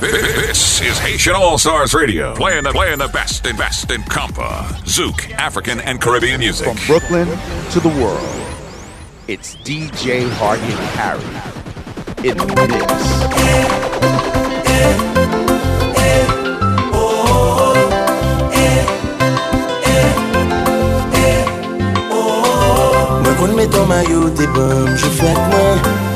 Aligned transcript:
This 0.00 0.80
is 0.80 0.98
Haitian 0.98 1.34
All 1.34 1.58
Stars 1.58 1.92
Radio, 1.92 2.34
playing 2.34 2.64
the 2.64 2.70
playing 2.70 3.00
the 3.00 3.08
best 3.08 3.46
and 3.46 3.58
best 3.58 3.90
in 3.90 4.00
compa, 4.00 4.64
zouk, 4.84 5.30
African 5.32 5.78
and 5.80 6.00
Caribbean 6.00 6.40
music. 6.40 6.66
From 6.66 6.78
Brooklyn 6.86 7.28
to 7.72 7.80
the 7.80 7.90
world, 7.90 8.18
it's 9.28 9.56
DJ 9.56 10.26
Hardy 10.30 10.62
Harry 10.96 11.20
in 12.26 12.38
the 12.38 12.46
mix. 12.46 12.90
Mwen 23.20 23.36
kon 23.36 23.54
meton 23.54 23.86
mayo 23.86 24.32
te 24.32 24.48
bom, 24.48 24.96
je 24.96 25.10
fèt 25.10 25.36
mwen 25.36 26.09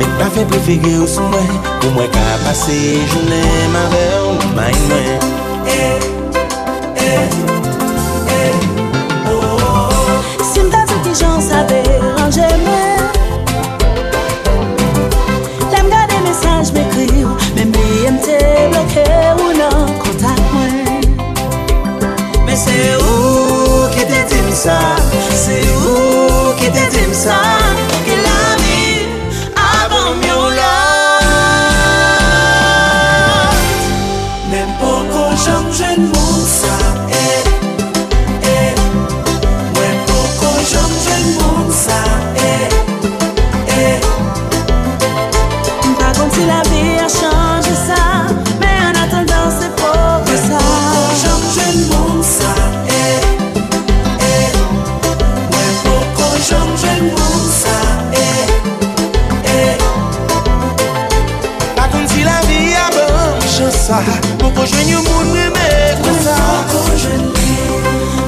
Met 0.00 0.10
pa 0.18 0.30
fe 0.34 0.46
prefege 0.48 0.96
ou 0.98 1.08
sou 1.08 1.28
mwen 1.30 1.50
Pou 1.82 1.92
mwen 1.94 2.10
ka 2.14 2.24
pase 2.46 2.78
jounen 3.12 3.70
Ma 3.74 3.84
ve 3.92 4.04
ou 4.24 4.50
may 4.56 4.74
mwen. 4.88 5.28
E, 5.68 5.82
e, 7.04 7.12
e, 8.40 8.42
o 9.30 9.36
Si 10.50 10.64
mta 10.64 10.86
di 10.88 10.98
ki 11.04 11.14
jan 11.20 11.38
sa 11.44 11.62
deranje 11.70 12.48
mwen 12.64 13.06
Lem 15.70 15.92
gade 15.92 16.24
mesaj 16.26 16.72
me 16.74 16.88
kri 16.96 17.24
ou 17.28 17.36
Mem 17.60 17.72
li 17.76 18.10
mte 18.16 18.38
bloke 18.70 19.04
ou 19.36 19.52
nan 19.58 19.90
kontak 20.00 20.40
mwen. 20.54 21.04
Me 22.46 22.56
se 22.56 22.78
ou 22.96 23.88
ki 23.94 24.06
te 24.08 24.22
temi 24.30 24.54
sa 24.56 24.99
Mwen 64.60 64.68
kon 64.68 64.76
jwen 64.76 64.88
yon 64.92 65.04
moun 65.08 65.28
mwen 65.32 65.52
mè 65.56 65.68
kon 66.04 66.16
sa 66.20 66.34
Mwen 66.36 66.64
kon 66.68 66.98
jwen 67.00 67.22
li 67.32 67.54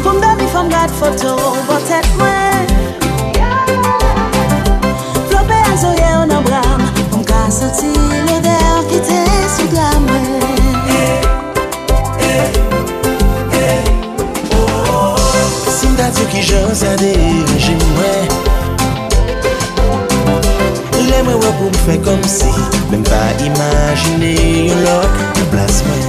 Pou 0.01 0.15
mbe 0.17 0.31
mi 0.39 0.47
fom 0.49 0.71
gade 0.73 0.95
foto 0.97 1.35
Botet 1.69 2.07
mwen 2.17 2.71
Flope 5.29 5.59
an 5.59 5.77
zoye 5.83 6.09
ou 6.23 6.25
nan 6.31 6.41
bram 6.47 6.87
Pou 7.11 7.21
mka 7.21 7.43
soti 7.53 7.91
l'odeur 8.31 8.81
Ki 8.89 9.01
te 9.11 9.19
sou 9.59 9.69
glam 9.75 10.07
mwen 10.09 10.41
Si 15.69 15.91
mda 15.93 16.09
tou 16.17 16.31
ki 16.33 16.41
jan 16.49 16.73
sa 16.73 16.95
de 17.03 17.13
rejim 17.51 17.85
mwen 17.91 18.25
Le 21.11 21.21
mwen 21.29 21.45
wè 21.45 21.53
pou 21.61 21.69
mfe 21.77 22.01
kom 22.09 22.25
si 22.25 22.49
Mwen 22.89 23.05
pa 23.11 23.21
imajine 23.51 24.33
yon 24.71 24.83
lok 24.89 25.23
place 25.53 25.83
Mais 25.87 26.02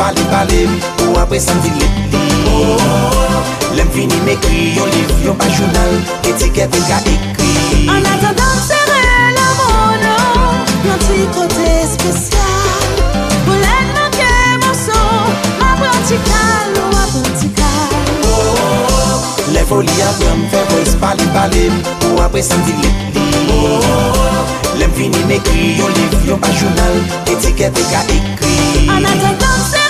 pale 0.00 0.24
pale 0.32 0.60
Ou 1.04 1.18
apre 1.20 1.38
sa 1.40 1.54
mdi 1.54 1.70
lep 1.76 1.94
li 2.12 2.24
oh, 2.48 3.44
Lem 3.76 3.88
fini 3.94 4.20
me 4.24 4.36
kri 4.44 4.72
Yon 4.78 4.88
liv, 4.94 5.12
yon 5.26 5.36
pa 5.36 5.48
jounal 5.52 5.92
Etiket 6.30 6.72
yon 6.76 6.86
ka 6.88 7.00
ekri. 7.12 7.52
An 7.92 8.06
atadan 8.12 8.56
sere 8.64 9.02
la 9.36 9.48
mono 9.58 10.16
Yon 10.86 11.04
ti 11.04 11.26
kote 11.36 11.74
spesyal. 11.92 12.96
Pou 13.44 13.58
len 13.60 13.92
manke 13.96 14.30
monson 14.64 15.36
Ma 15.60 15.74
prantikal 15.82 16.80
ou 16.80 17.02
aprantikal 17.04 17.92
oh, 18.32 19.20
Le 19.52 19.66
foli 19.68 20.00
apren 20.08 20.46
Fè 20.54 20.64
voice 20.72 20.96
pale 21.04 21.28
pale 21.36 21.68
Ou 22.08 22.24
apre 22.24 22.44
sa 22.46 22.56
mdi 22.62 22.78
lep 22.80 23.20
li 23.20 23.60
oh, 23.60 24.48
Lem 24.80 24.96
fini 24.96 25.28
me 25.28 25.42
kri 25.44 25.74
Yon 25.82 25.92
liv, 26.00 26.18
yon 26.32 26.40
pa 26.40 26.56
jounal 26.56 27.00
Etiket 27.28 27.84
yon 27.84 27.92
ka 27.92 28.04
ekri. 28.08 28.56
An 28.90 29.04
atadan 29.04 29.60
sere 29.68 29.89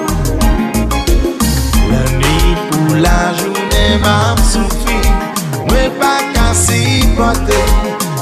map 4.03 4.39
soufi. 4.51 4.99
Mwen 5.67 5.91
pa 5.99 6.17
ka 6.33 6.53
si 6.53 7.05
pote 7.17 7.61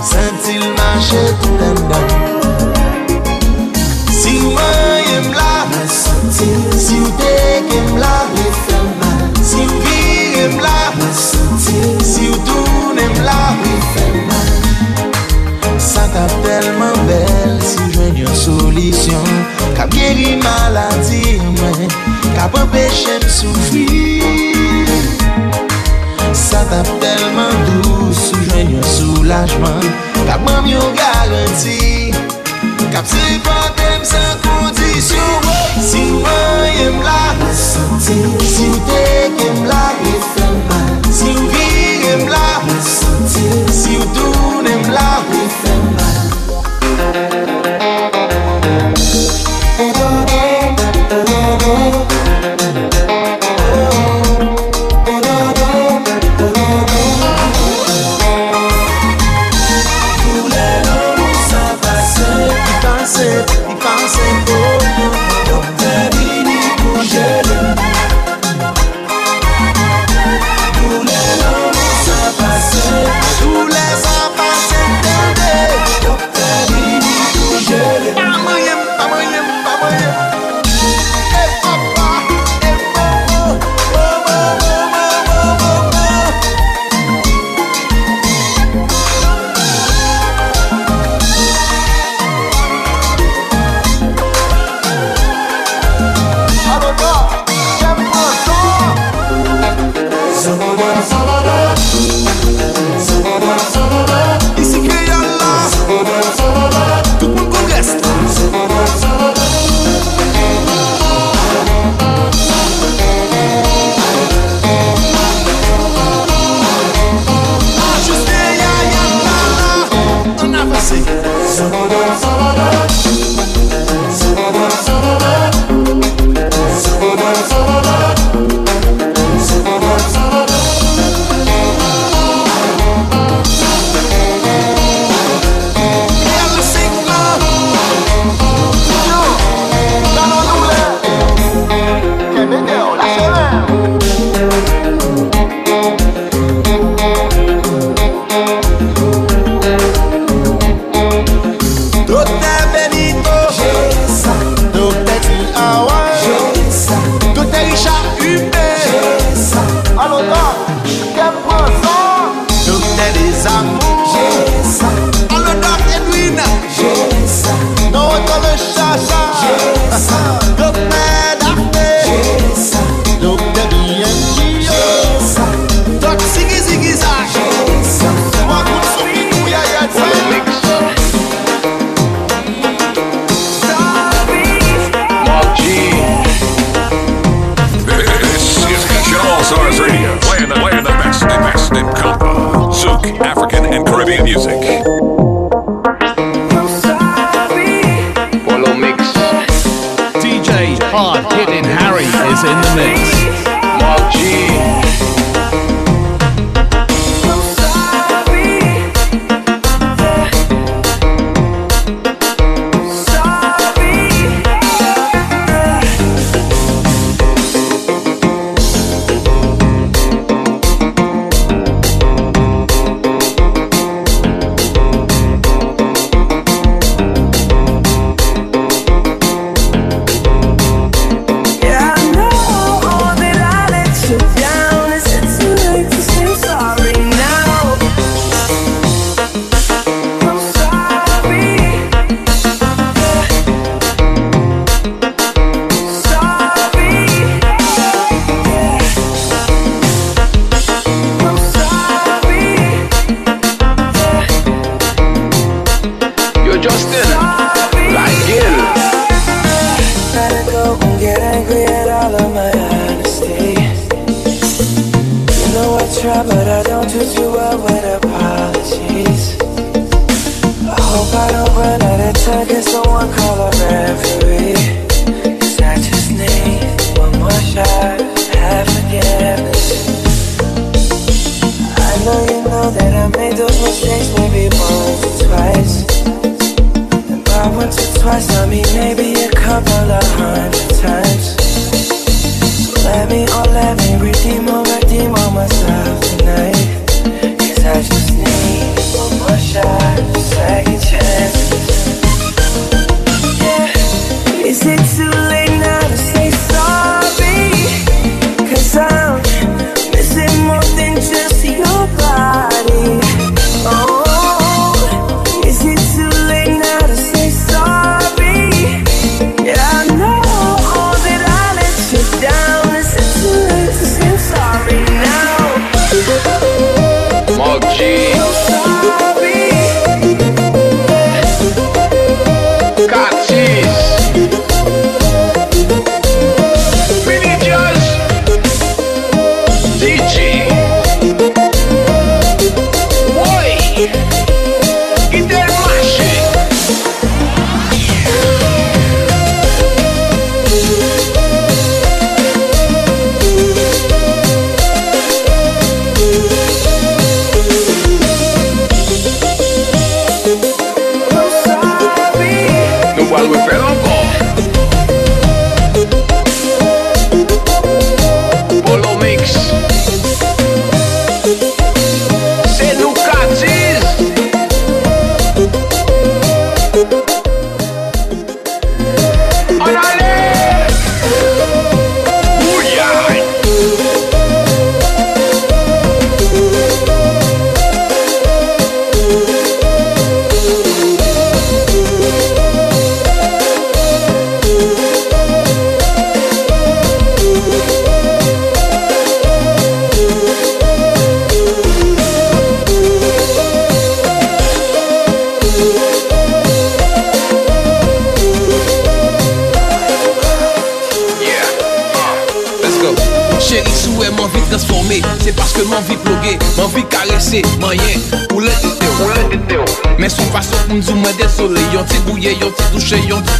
Sentil 0.09 0.63
mache 0.77 1.23
tout 1.41 1.61
an 1.67 1.79
dan. 1.89 2.07
Si 4.21 4.39
mwen 4.39 5.03
yem 5.09 5.31
la 5.33 5.65
Mwen 5.71 5.87
sentil. 5.87 6.79
Si 6.79 6.99
ou 6.99 7.11
dek 7.19 7.73
yem 7.73 7.97
la 7.99 8.15
Mwen 8.31 8.53
fel 8.65 8.87
mal. 9.01 9.25
Si 9.43 9.63
ou 9.65 9.81
vir 9.85 10.37
yem 10.39 10.59
la 10.63 10.77
Mwen 10.97 11.13
sentil. 11.13 11.95
Si 12.11 12.29
ou 12.29 12.39
toun 12.47 12.99
yem 13.03 13.15
la 13.27 13.39
Mwen 13.59 13.81
fel 13.93 14.19
mal. 14.29 14.49
Sa 15.79 16.07
tap 16.15 16.33
telman 16.43 16.97
bel 17.09 17.59
Si 17.63 17.91
jwen 17.93 18.23
yon 18.23 18.35
solisyon. 18.35 19.29
Kap 19.77 19.91
geri 19.95 20.35
maladi 20.43 21.39
mwen 21.43 21.91
Kap 22.35 22.55
empeshe 22.59 23.19
m 23.19 23.29
soufi 23.29 24.18
tap 26.69 26.87
telman 27.01 27.55
dous 27.67 28.15
Soujwen 28.29 28.71
yon 28.75 28.83
soulajman. 28.83 29.83
Kap 30.25 30.41
mam 30.45 30.65
yon 30.69 30.93
garanti. 30.97 32.11
Kap 32.93 33.05
se 33.05 33.25
patem 33.45 34.01
san 34.03 34.31
kondisyon 34.43 35.45
Si 35.89 36.01
woy 36.23 36.87
em 36.87 36.97
la 37.05 37.21
Si 37.99 38.17
wote 38.69 39.03
kem 39.37 39.63
la 39.69 39.85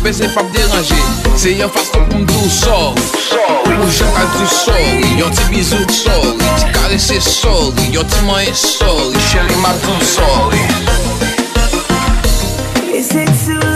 pe 0.10 0.14
se 0.14 0.28
pap 0.34 0.52
deranje 0.52 0.96
Se 1.38 1.52
yon 1.54 1.70
fasyon 1.74 2.08
pou 2.10 2.22
mdou 2.24 2.50
sori 2.50 3.04
Ou 3.76 3.90
jen 3.94 4.18
adri 4.24 4.48
sori 4.50 5.14
Yon 5.20 5.34
ti 5.38 5.46
bizou 5.54 5.86
sori 5.94 6.50
Ti 6.58 6.72
karese 6.74 7.22
sori 7.22 7.90
Yon 7.94 8.10
ti 8.10 8.26
manye 8.26 8.54
sori 8.58 9.26
Chere 9.30 9.62
madou 9.64 10.00
sori 10.14 10.66
Is 13.00 13.14
it 13.16 13.30
too 13.46 13.69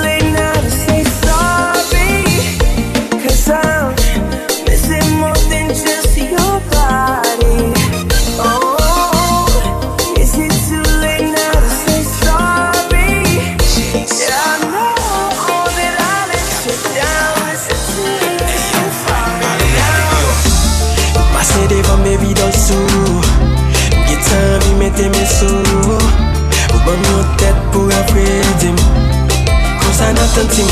notre 30.14 30.40
intime 30.42 30.68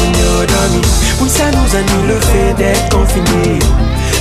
dormi 0.48 0.82
Oui, 1.20 1.30
ça 1.30 1.46
nous 1.52 1.76
annule 1.76 2.08
le 2.08 2.20
fait 2.20 2.54
d'être 2.58 2.90
confinés 2.90 3.60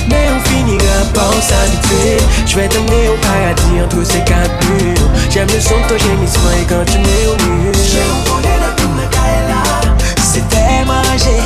Mais 0.09 0.27
on 0.35 0.49
finira 0.49 1.05
par 1.13 1.33
s'habituer 1.33 2.17
Je 2.45 2.55
vais 2.55 2.67
t'emmener 2.67 3.09
au 3.09 3.17
paradis 3.17 3.81
entre 3.83 4.03
ces 4.05 4.23
quatre 4.23 4.51
murs 4.69 5.09
J'aime 5.29 5.47
le 5.53 5.59
son 5.59 5.75
de 5.75 5.87
ton 5.87 5.97
gémissement 5.97 6.51
et 6.61 6.65
quand 6.65 6.85
tu 6.85 6.97
mets 6.99 7.27
au 7.27 7.35
mur 7.45 7.73
J'ai 7.73 8.03
entendu 8.21 8.47
la 8.59 8.71
C'était 10.21 10.85
manger, 10.85 11.41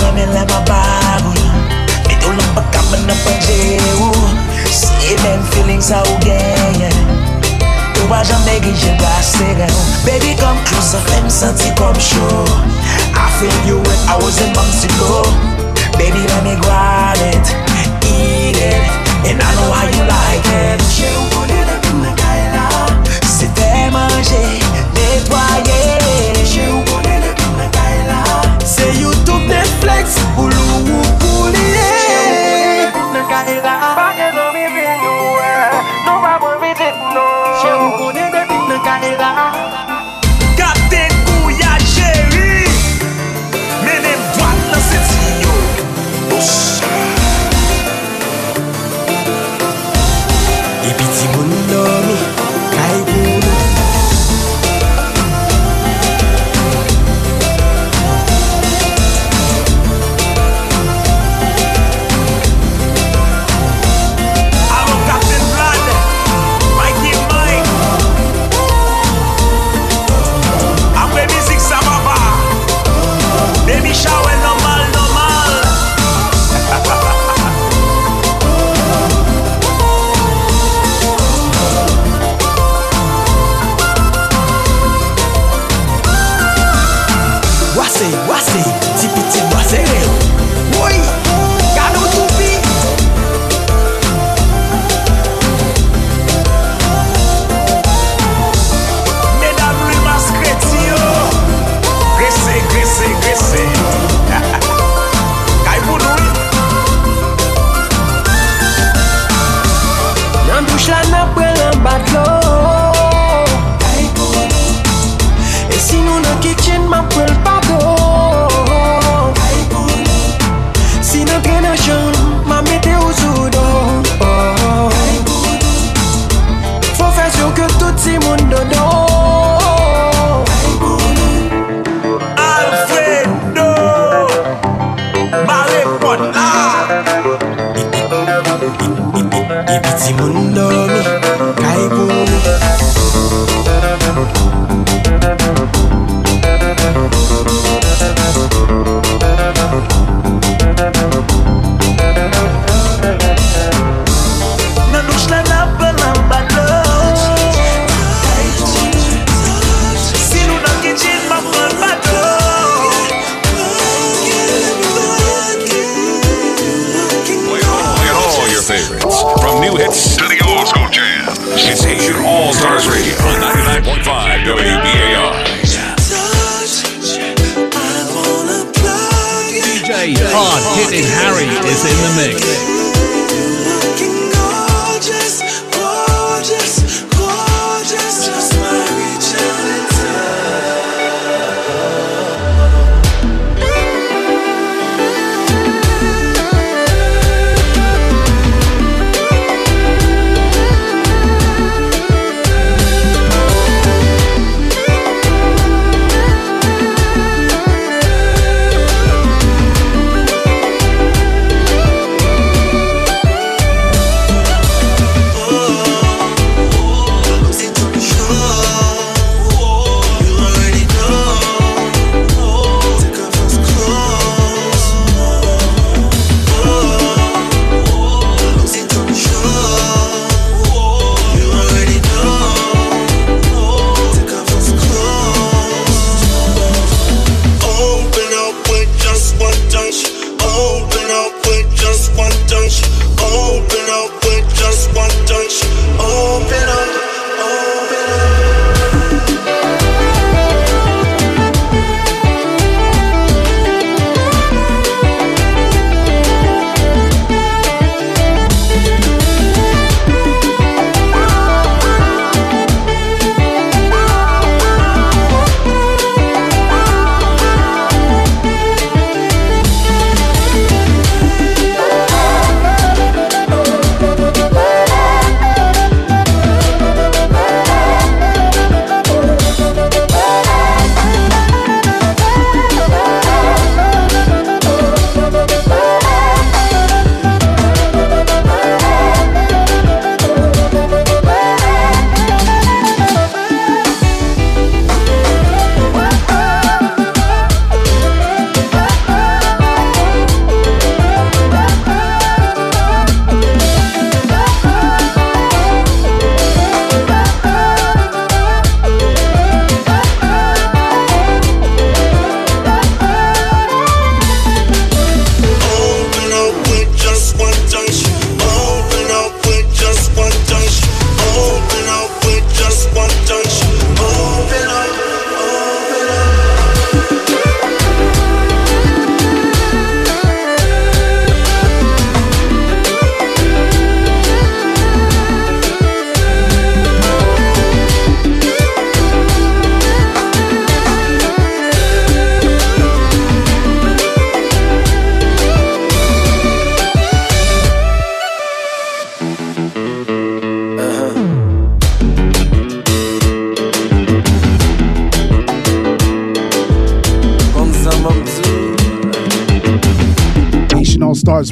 mwenye 0.00 0.26
la 0.26 0.44
mababou 0.46 1.34
Metou 2.08 2.32
lan 2.32 2.54
baka 2.54 2.82
mwen 2.82 3.10
a 3.10 3.14
Baby 10.04 10.36
come 10.36 10.60
closer, 10.64 11.00
fem 11.06 11.30
senti 11.30 11.70
kom 11.76 11.94
show 11.98 12.44
I 13.14 13.30
feel 13.38 13.58
you 13.66 13.76
when 13.78 13.98
I 14.08 14.16
was 14.16 14.40
a 14.40 14.46
month 14.54 14.84
ago. 14.84 15.22
Baby 15.98 16.20
let 16.28 16.42
me 16.44 16.54
grab 16.60 17.16
it, 17.18 17.46
eat 18.04 18.56
it 18.56 18.82
And 19.24 19.40
I 19.40 19.54
know 19.54 19.72
how 19.72 19.86
you 19.88 20.04
like 20.04 20.46
it. 20.46 20.80
Che 20.94 21.08
ou 21.16 21.24
kone 21.32 21.64
la 21.64 21.76
koun 21.82 22.02
na 22.02 22.12
kaila 22.14 22.64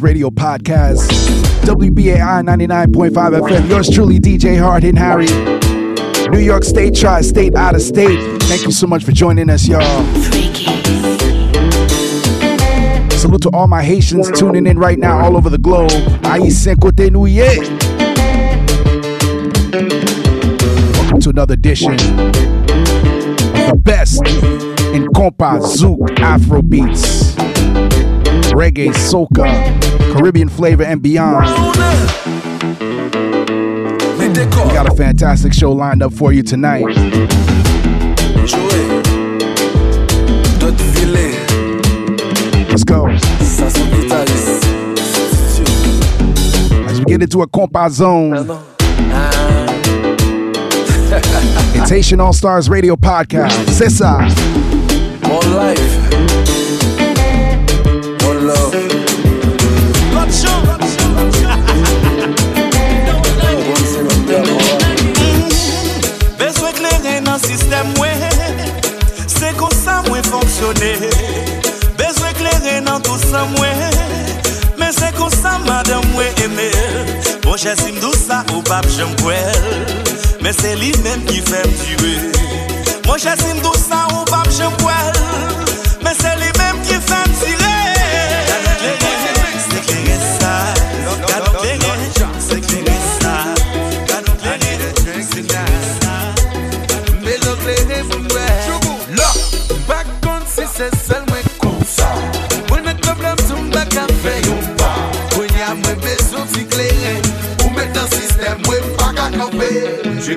Radio 0.02 0.30
podcast. 0.30 1.08
WBAI 1.62 2.42
99.5 2.44 3.12
FM. 3.12 3.68
Yours 3.68 3.88
truly, 3.88 4.18
DJ 4.18 4.58
Hard 4.58 4.82
Hitting 4.82 4.96
Harry. 4.96 5.26
New 6.28 6.40
York 6.40 6.64
State, 6.64 6.96
Tri 6.96 7.20
State, 7.20 7.54
out 7.54 7.76
of 7.76 7.82
state. 7.82 8.42
Thank 8.42 8.64
you 8.64 8.72
so 8.72 8.88
much 8.88 9.04
for 9.04 9.12
joining 9.12 9.48
us, 9.48 9.68
y'all. 9.68 9.80
Salute 13.10 13.42
to 13.42 13.50
all 13.52 13.68
my 13.68 13.82
Haitians 13.82 14.30
tuning 14.36 14.66
in 14.66 14.76
right 14.78 14.98
now 14.98 15.20
all 15.24 15.36
over 15.36 15.48
the 15.48 15.58
globe. 15.58 15.90
Aïe 16.22 16.50
Cinquante 16.50 17.08
Nouye. 17.08 17.46
Welcome 20.98 21.20
to 21.20 21.30
another 21.30 21.54
edition 21.54 21.92
of 21.92 21.98
the 23.68 23.80
best 23.80 24.20
in 24.94 25.06
compa, 25.08 25.60
zouk, 25.60 26.18
Afro 26.18 26.60
beats, 26.60 27.34
reggae, 28.52 28.88
soca, 28.92 29.81
Caribbean 30.12 30.48
flavor, 30.48 30.84
and 30.84 31.02
beyond. 31.02 31.46
We 34.18 34.72
got 34.72 34.90
a 34.90 34.94
fantastic 34.94 35.52
show 35.52 35.72
lined 35.72 36.02
up 36.02 36.12
for 36.12 36.32
you 36.32 36.42
tonight. 36.42 36.84
Let's 42.68 42.84
go. 42.84 43.08
As 46.86 46.98
we 46.98 47.04
get 47.06 47.22
into 47.22 47.42
a 47.42 47.48
compa 47.48 47.90
zone. 47.90 48.32
Haitian 51.92 52.20
All 52.20 52.32
Stars 52.32 52.70
Radio 52.70 52.96
Podcast. 52.96 53.68
C'est 53.68 53.90
ça. 53.90 54.18
More 55.28 55.44
life. 55.54 55.81
madame 73.42 73.58
mwen 73.58 74.78
Men 74.78 74.92
se 74.92 75.12
kon 75.18 75.30
sa 75.30 75.58
madame 75.58 76.06
mwen 76.14 76.32
eme. 76.44 76.70
Bon 77.42 77.56
jesim 77.56 77.98
dou 78.00 78.12
sa 78.14 78.44
ou 78.52 78.62
pap 78.62 78.86
jem 78.96 79.10
kwel 79.22 80.06
Men 80.42 80.52
se 80.52 80.74
li 80.76 80.92
men 81.02 81.24
ki 81.26 81.42
fem 81.42 81.74
tue 81.82 82.14
Bon 83.06 83.18
jesim 83.18 83.60
dou 83.62 83.74
sa 83.78 84.06
ou 84.12 84.24
pap 84.30 84.50
jem 84.50 84.72
kwel 84.82 85.71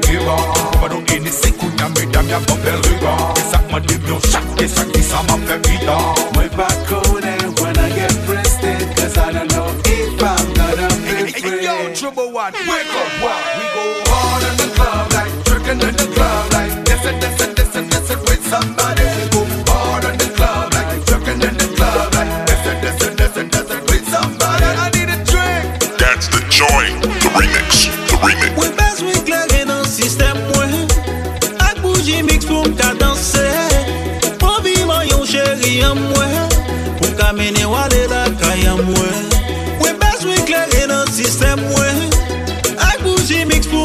Pa 0.01 0.87
nou 0.89 0.99
inisi 1.15 1.51
kunya 1.55 1.87
midam 1.95 2.27
ya 2.27 2.39
papel 2.39 2.81
riga 2.83 3.15
Esak 3.15 3.34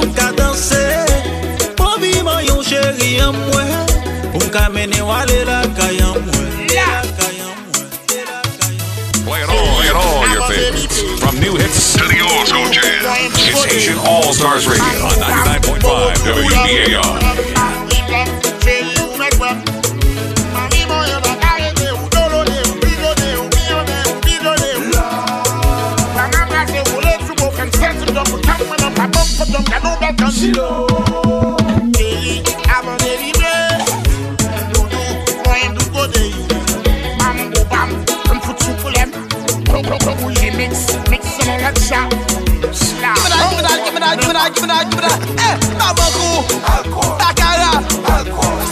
pou 0.00 0.08
mka 0.08 0.32
danse 0.36 0.80
yon 2.48 2.62
chéri 2.64 3.20
an 3.20 3.36
mwen 3.36 3.86
Pou 4.32 4.40
mka 4.46 4.68
mene 4.72 5.02
wale 5.02 5.44
la 5.44 5.60
kaya 5.76 6.14
mwen 6.16 6.48
Play 9.24 9.42
it 9.42 9.50
all, 9.50 9.76
play 9.76 9.86
it 9.86 9.94
all 9.94 10.26
your 10.26 10.42
favorites. 10.48 11.02
From 11.20 11.38
new 11.38 11.54
hits 11.54 11.92
to 11.92 12.02
the 12.08 12.18
old 12.18 12.48
school 12.48 12.66
jams. 12.72 13.06
It's 13.38 13.64
Haitian 13.64 13.98
All 13.98 14.32
Stars 14.32 14.66
Radio 14.66 15.06
on 15.06 15.14
99.5 15.22 15.84
WBAI. 16.26 17.59
Give 29.50 29.58
me 29.58 29.66
that, 43.66 43.82
give 43.84 43.94
me 43.94 44.00
that, 44.00 44.14
give 44.18 44.28
me 44.28 44.34
that, 44.34 44.54
give 44.54 44.62
me 44.62 44.68
that, 44.70 44.84
give 44.86 44.94
me 44.94 45.02
that. 45.02 45.18
Eh, 45.42 45.54
tabakou, 45.78 46.46
takara, 47.18 47.72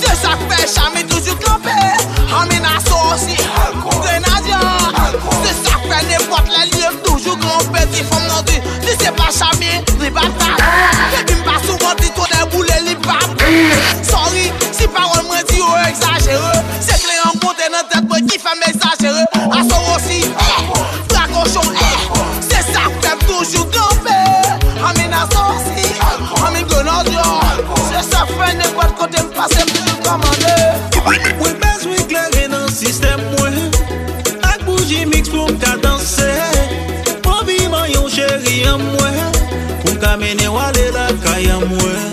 se 0.01 0.11
sak 0.15 0.39
fe 0.49 0.59
chame 0.67 1.03
toujou 1.09 1.37
kampe. 1.43 1.77
Ame 2.31 2.59
na 2.61 2.79
sosi, 2.87 3.37
grenadier, 4.03 4.63
se 5.43 5.51
sak 5.65 5.81
fe 5.89 5.99
nepot 6.07 6.47
le 6.55 6.63
liyev 6.71 6.95
toujou 7.03 7.37
kampe. 7.37 7.81
Ti 7.93 8.01
fom 8.05 8.25
nan 8.29 8.45
di, 8.45 8.57
di 8.87 8.93
se 9.03 9.11
pa 9.13 9.27
chame, 9.33 9.83
li 9.99 10.11
bata. 10.11 10.48
Baby 10.48 10.48
Ki 18.29 18.37
fè 18.37 18.53
mè 18.61 18.69
exagere 18.69 19.23
A 19.57 19.63
sorosi 19.65 20.19
Drakochon 21.09 21.69
Se 22.45 22.61
sa 22.67 22.83
fèm 23.01 23.23
toujou 23.25 23.65
gopè 23.73 24.19
Amin 24.85 25.15
a 25.17 25.23
sosi 25.33 25.87
Amin 26.45 26.67
gonan 26.69 27.09
diyon 27.09 27.63
Se 27.89 28.03
sa 28.11 28.27
fè 28.35 28.51
ne 28.59 28.69
kwa 28.75 28.91
kote 29.01 29.23
m 29.25 29.31
pase 29.37 29.65
m 29.65 29.73
toujou 29.73 29.97
komande 30.05 30.57
Ou 31.39 31.55
bez 31.63 31.87
ou 31.89 32.05
klere 32.11 32.45
nan 32.53 32.69
sistem 32.75 33.25
mwen 33.33 33.57
Ak 34.43 34.61
bouji 34.67 35.07
mix 35.09 35.33
pou 35.33 35.49
m 35.49 35.57
ka 35.65 35.79
danse 35.85 36.29
Pou 37.25 37.49
vivan 37.49 37.89
yon 37.95 38.13
cheri 38.13 38.61
an 38.69 38.85
mwen 38.91 39.41
Pou 39.81 39.97
m 39.97 40.05
ka 40.05 40.19
mene 40.21 40.53
wale 40.53 40.91
la 40.93 41.09
kaya 41.25 41.63
mwen 41.65 42.08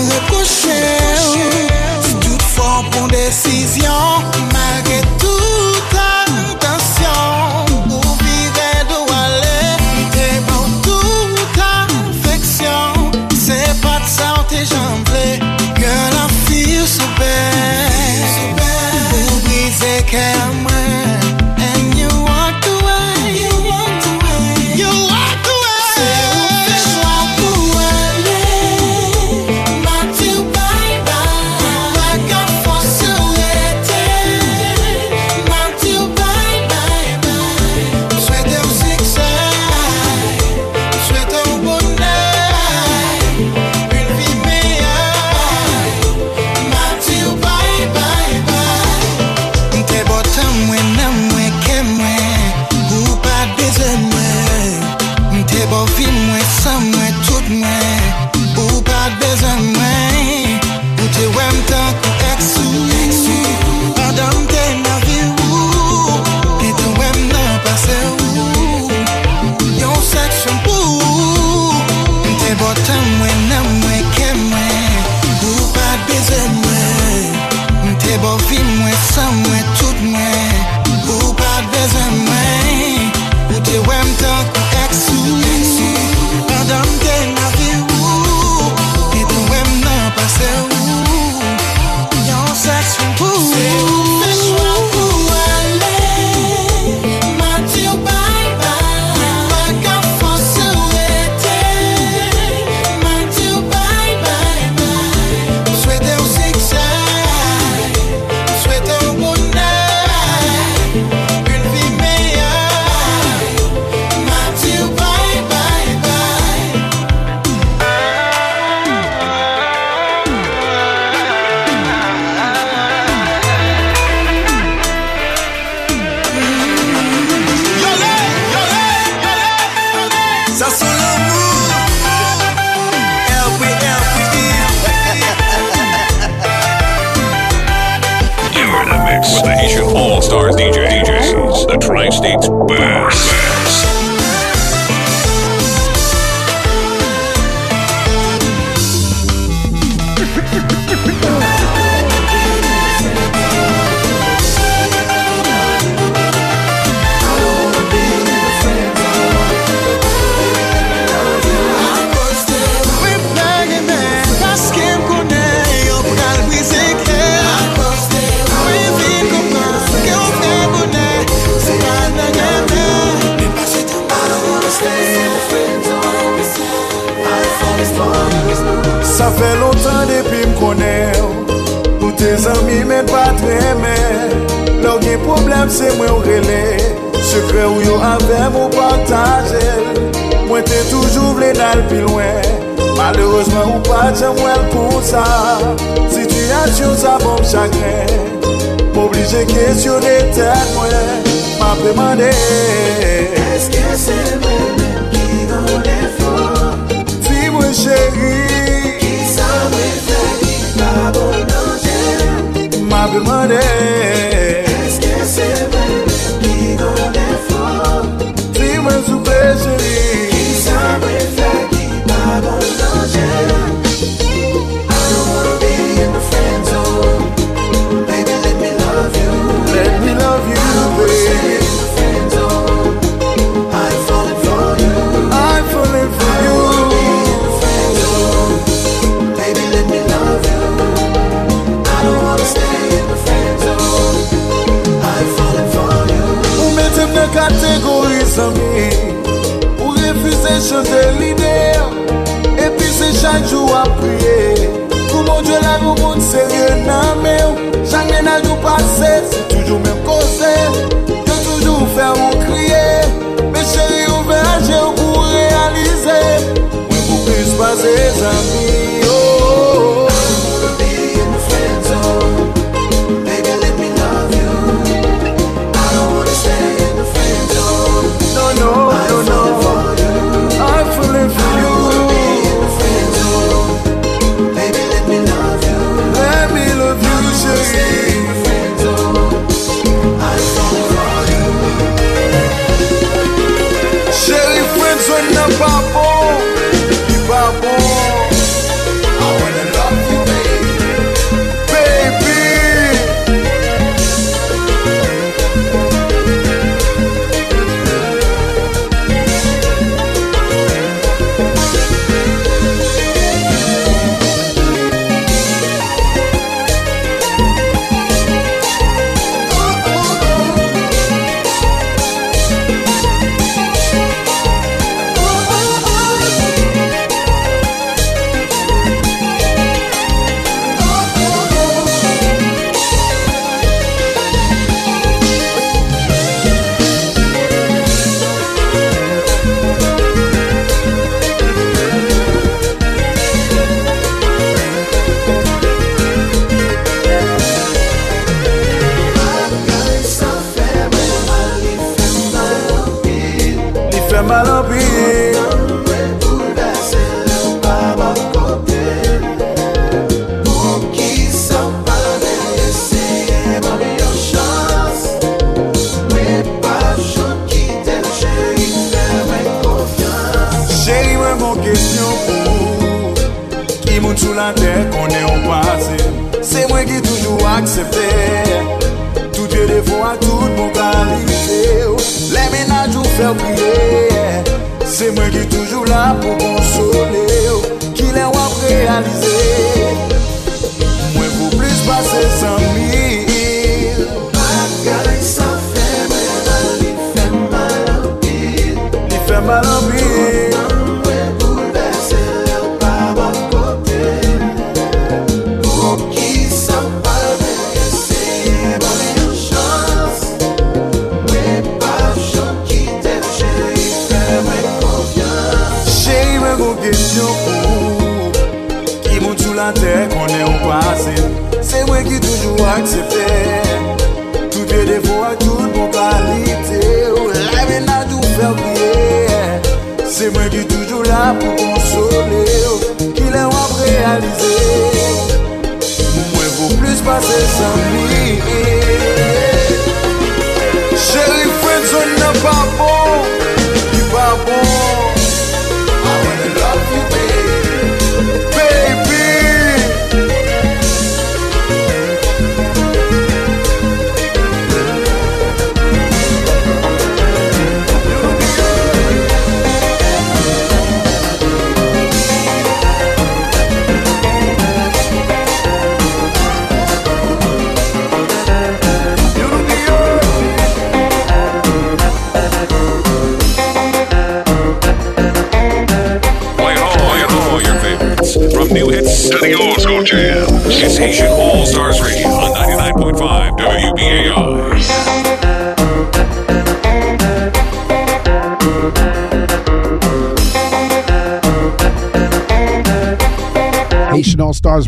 plase 0.00 0.20
pou 0.30 0.59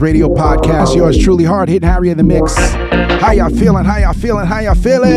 Radio 0.02 0.28
Podcast. 0.28 0.96
Yours 0.96 1.16
truly, 1.16 1.44
hard 1.44 1.68
hitting 1.68 1.88
Harry 1.88 2.10
in 2.10 2.16
the 2.16 2.24
mix. 2.24 2.56
How 2.58 3.30
y'all 3.30 3.48
feeling? 3.48 3.84
How 3.84 3.98
y'all 3.98 4.12
feeling? 4.12 4.46
How 4.46 4.58
y'all 4.58 4.74
feeling? 4.74 5.12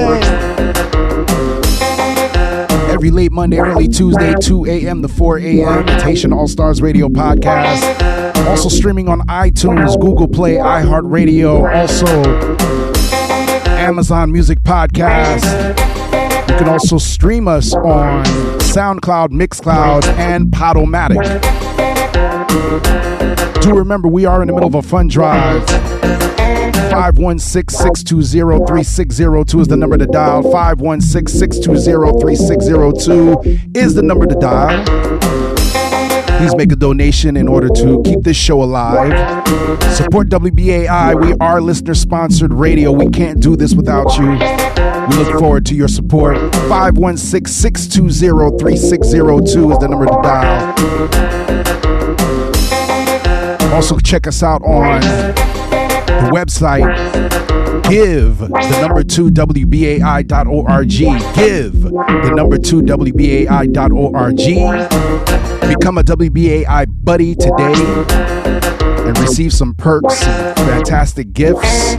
Every 2.92 3.10
late 3.10 3.32
Monday, 3.32 3.58
early 3.58 3.88
Tuesday, 3.88 4.36
2 4.40 4.68
a.m. 4.68 5.02
to 5.02 5.08
4 5.08 5.40
a.m. 5.40 5.88
Haitian 6.02 6.32
All 6.32 6.48
Stars 6.48 6.84
Radio 6.84 7.10
Podcast. 7.10 8.36
Also 8.46 8.70
streaming 8.70 9.10
on 9.10 9.22
iTunes, 9.22 10.00
Google 10.00 10.28
Play, 10.28 10.54
iHeartRadio, 10.54 11.68
also 11.76 12.06
Amazon 13.72 14.32
Music 14.32 14.60
Podcast. 14.60 15.80
You 16.48 16.58
can 16.58 16.70
also 16.70 17.00
stream 17.00 17.48
us 17.48 17.74
on 17.74 18.24
SoundCloud, 18.60 19.30
Mixcloud, 19.30 20.06
and 20.20 20.52
Podomatic. 20.52 21.26
Do 23.66 23.74
remember, 23.74 24.08
we 24.08 24.26
are 24.26 24.44
in 24.44 24.48
the 24.48 24.54
middle 24.54 24.68
of 24.68 24.76
a 24.76 24.82
fun 24.84 25.08
drive. 25.08 25.68
516 25.68 27.76
620 27.76 28.64
3602 28.68 29.60
is 29.60 29.68
the 29.68 29.76
number 29.76 29.98
to 29.98 30.06
dial. 30.06 30.44
516 30.44 31.36
620 31.36 32.22
3602 32.22 33.72
is 33.74 33.96
the 33.96 34.04
number 34.04 34.28
to 34.28 34.36
dial. 34.36 34.86
Please 36.38 36.56
make 36.56 36.72
a 36.72 36.76
donation 36.76 37.36
in 37.36 37.48
order 37.48 37.70
to 37.70 38.04
keep 38.06 38.22
this 38.22 38.38
show 38.38 38.62
alive. 38.62 39.10
Support 39.96 40.30
WBAI. 40.30 41.20
We 41.20 41.34
are 41.40 41.60
listener 41.60 41.96
sponsored 41.96 42.54
radio. 42.54 42.92
We 42.92 43.10
can't 43.10 43.42
do 43.42 43.56
this 43.56 43.74
without 43.74 44.16
you. 44.20 44.34
We 45.10 45.24
look 45.24 45.40
forward 45.40 45.66
to 45.66 45.74
your 45.74 45.88
support. 45.88 46.38
516 46.70 47.52
620 47.52 48.60
3602 48.60 49.72
is 49.72 49.80
the 49.80 49.88
number 49.88 50.06
to 50.06 50.20
dial. 50.22 51.95
Also, 53.76 54.00
check 54.00 54.26
us 54.26 54.42
out 54.42 54.62
on 54.64 55.02
the 55.02 56.30
website 56.34 57.36
give 57.90 58.40
the 58.40 58.78
number 58.82 59.04
two 59.04 59.30
WBAI.org. 59.30 60.90
Give 60.90 61.82
the 61.82 62.32
number 62.34 62.58
two 62.58 62.82
WBAI.org. 62.82 64.38
Become 65.68 65.98
a 65.98 66.04
WBAI 66.04 66.86
buddy 67.04 67.36
today 67.36 67.74
and 69.08 69.18
receive 69.20 69.54
some 69.54 69.76
perks, 69.76 70.24
fantastic 70.24 71.34
gifts. 71.34 71.96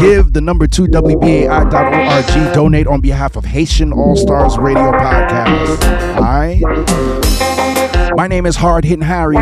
Give 0.00 0.32
the 0.32 0.40
number 0.40 0.66
two 0.66 0.86
WBAI.org. 0.86 2.54
Donate 2.54 2.86
on 2.86 3.00
behalf 3.00 3.36
of 3.36 3.44
Haitian 3.44 3.92
All 3.92 4.16
Stars 4.16 4.58
Radio 4.58 4.90
Podcast. 4.92 6.16
All 6.16 6.22
right. 6.22 7.75
My 8.16 8.26
name 8.28 8.46
is 8.46 8.56
Hard 8.56 8.86
Hitting 8.86 9.04
Harry. 9.04 9.36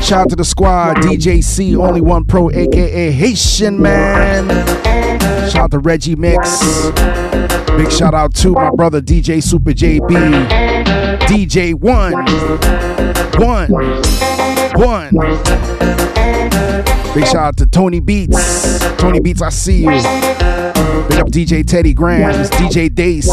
Shout 0.00 0.22
out 0.22 0.30
to 0.30 0.36
the 0.36 0.44
squad, 0.44 0.96
DJ 0.96 1.44
C, 1.44 1.76
Only 1.76 2.00
One 2.00 2.24
Pro, 2.24 2.50
aka 2.50 3.10
Haitian 3.10 3.78
Man. 3.78 4.48
Shout 5.50 5.64
out 5.64 5.70
to 5.72 5.80
Reggie 5.80 6.16
Mix. 6.16 6.62
Big 7.76 7.92
shout 7.92 8.14
out 8.14 8.34
to 8.36 8.52
my 8.52 8.70
brother 8.70 9.02
DJ 9.02 9.42
Super 9.42 9.72
JB. 9.72 10.48
DJ 11.26 11.74
One. 11.74 12.14
One. 13.38 13.70
One. 14.80 15.10
Big 17.14 17.26
shout 17.26 17.36
out 17.36 17.56
to 17.58 17.66
Tony 17.66 18.00
Beats. 18.00 18.78
Tony 18.96 19.20
Beats, 19.20 19.42
I 19.42 19.50
see 19.50 19.80
you. 19.80 19.90
Big 19.90 21.18
up 21.18 21.28
DJ 21.28 21.66
Teddy 21.66 21.92
Grams, 21.92 22.48
DJ 22.48 22.94
Dace. 22.94 23.28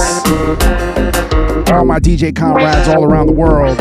All 1.72 1.86
my 1.86 2.00
DJ 2.00 2.36
comrades 2.36 2.88
all 2.88 3.04
around 3.04 3.28
the 3.28 3.34
world 3.34 3.78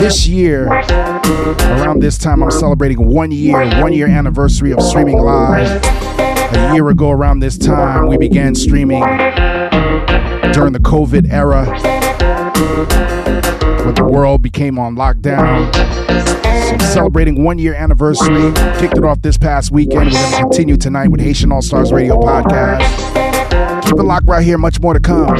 this 0.00 0.26
year, 0.26 0.66
around 0.66 2.00
this 2.00 2.16
time, 2.16 2.42
I'm 2.42 2.50
celebrating 2.50 3.06
one 3.06 3.30
year, 3.30 3.58
one 3.82 3.92
year 3.92 4.08
anniversary 4.08 4.72
of 4.72 4.82
streaming 4.82 5.18
live. 5.18 5.84
A 6.54 6.74
year 6.74 6.88
ago, 6.88 7.10
around 7.10 7.40
this 7.40 7.58
time, 7.58 8.06
we 8.06 8.16
began 8.16 8.54
streaming 8.54 9.00
during 10.52 10.72
the 10.72 10.80
COVID 10.80 11.30
era 11.30 11.66
when 13.84 13.94
the 13.94 14.04
world 14.04 14.42
became 14.42 14.78
on 14.78 14.96
lockdown. 14.96 15.72
So 16.70 16.78
celebrating 16.86 17.44
one 17.44 17.58
year 17.58 17.74
anniversary. 17.74 18.52
Kicked 18.78 18.96
it 18.96 19.04
off 19.04 19.20
this 19.20 19.36
past 19.36 19.70
weekend. 19.70 20.12
We're 20.12 20.18
going 20.18 20.32
to 20.32 20.38
continue 20.40 20.76
tonight 20.76 21.08
with 21.08 21.20
Haitian 21.20 21.52
All 21.52 21.62
Stars 21.62 21.92
Radio 21.92 22.16
Podcast. 22.16 23.82
Keep 23.84 23.98
it 23.98 24.02
locked 24.02 24.26
right 24.26 24.44
here, 24.44 24.56
much 24.56 24.80
more 24.80 24.94
to 24.94 25.00
come. 25.00 25.36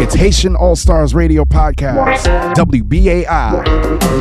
It's 0.00 0.14
Haitian 0.14 0.54
All 0.56 0.76
Stars 0.76 1.14
Radio 1.14 1.44
Podcast, 1.44 2.24
WBAI, 2.54 3.26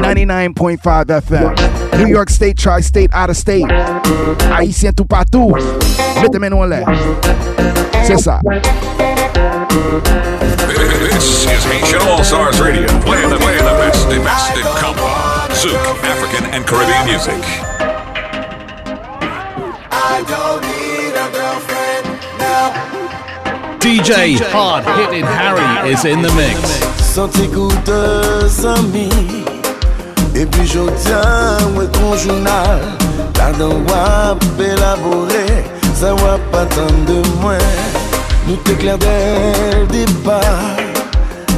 99.5 0.02 0.78
FM, 1.06 2.00
New 2.00 2.08
York 2.08 2.30
State, 2.30 2.58
Tri 2.58 2.82
State, 2.82 3.12
out 3.14 3.30
of 3.30 3.38
state. 3.38 3.66
Haïtien 3.66 4.92
tout 4.94 5.06
partout. 5.06 5.54
Mettez-moi 6.22 6.50
nous 6.50 6.58
en 6.58 6.66
l'air. 6.66 6.88
C'est 8.04 8.18
ça. 8.18 8.42
This 11.12 11.46
is 11.46 11.64
Haitian 11.66 12.02
All 12.08 12.24
Stars 12.24 12.60
Radio, 12.60 12.88
playing 13.02 13.30
the, 13.30 13.38
playing 13.38 13.64
the 13.64 13.78
best, 13.78 14.08
in 14.10 14.22
compa, 14.82 15.48
Zouk, 15.52 16.04
African, 16.04 16.46
and 16.54 16.66
Caribbean 16.66 17.06
music. 17.06 17.77
DJ 23.88 24.36
Hard 24.52 24.84
Hitting 25.00 25.24
Harry 25.24 25.90
is 25.90 26.04
in 26.04 26.22
the 26.22 26.28
mix. 26.36 26.60
Santi 27.00 27.48
koute 27.48 28.04
zami 28.52 29.08
E 30.36 30.44
pi 30.46 30.66
jodia 30.68 31.22
mwen 31.72 31.88
kon 31.96 32.18
jounal 32.20 32.84
La 33.40 33.48
dan 33.56 33.88
wap 33.88 34.44
elabore 34.60 35.64
Sa 35.96 36.12
wap 36.20 36.58
atan 36.62 37.06
de 37.08 37.22
mwen 37.40 37.64
Nou 38.50 38.60
te 38.68 38.76
kler 38.76 39.00
del 39.00 39.88
depar 39.96 40.84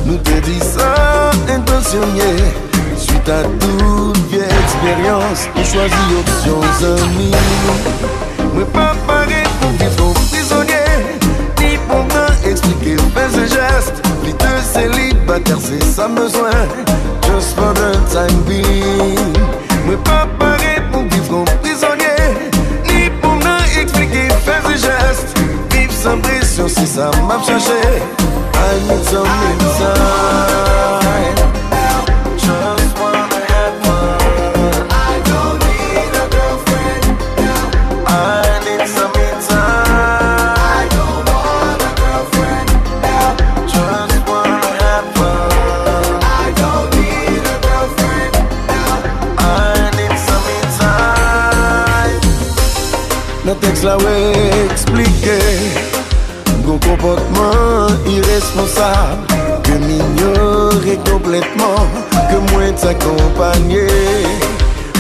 Nou 0.06 0.22
te 0.22 0.38
di 0.46 0.60
sa 0.62 0.94
intensyonye 1.50 2.30
Suite 2.94 3.34
a 3.34 3.42
tout 3.58 4.22
vie 4.30 4.46
eksperyans 4.46 5.50
Nou 5.58 5.66
chwazi 5.66 6.22
opsyon 6.22 6.70
zami 6.78 7.34
Mwen 8.54 8.70
pa 8.78 8.94
pare 9.10 9.42
pou 9.58 9.74
vivre 9.82 9.90
prisonye 9.90 9.90
Ni 9.90 9.96
pou 9.98 9.99
mwen 12.70 13.00
explike 13.00 13.10
fè 13.16 13.30
se 13.34 13.46
geste 13.48 14.02
Vie 14.24 14.34
de 14.34 14.62
célibataire 14.74 15.58
c'est 15.62 15.84
sa 15.84 16.08
besoin. 16.08 16.52
Just 17.24 17.56
for 17.56 17.74
the 17.74 17.92
time 18.12 18.44
being. 18.46 19.34
Mwen 19.86 19.98
pa 20.04 20.28
pare 20.38 20.82
pou 20.92 21.02
vivre 21.10 21.40
en 21.40 21.46
prisonnier. 21.64 22.52
Ni 22.86 23.10
pou 23.22 23.30
mwen 23.30 23.64
explike 23.82 24.28
fè 24.46 24.62
se 24.68 24.76
geste 24.86 25.40
Vive 25.72 25.94
sans 25.94 26.20
pression 26.20 26.68
si 26.68 26.88
sa 26.88 27.12
m'a 27.28 27.40
chaché 27.46 27.82
I 28.54 28.80
need 28.88 29.04
some 29.06 29.24
me 29.24 29.60
Nan 53.50 53.58
tekst 53.58 53.84
la 53.84 53.96
we 53.98 54.16
explike 54.70 55.38
Gon 56.66 56.78
komportman 56.86 57.96
irresponsable 58.06 59.26
Ke 59.66 59.78
m'ignore 59.82 60.98
kompletman 61.08 61.90
Ke 62.30 62.38
mwen 62.52 62.78
t'akompanye 62.78 63.88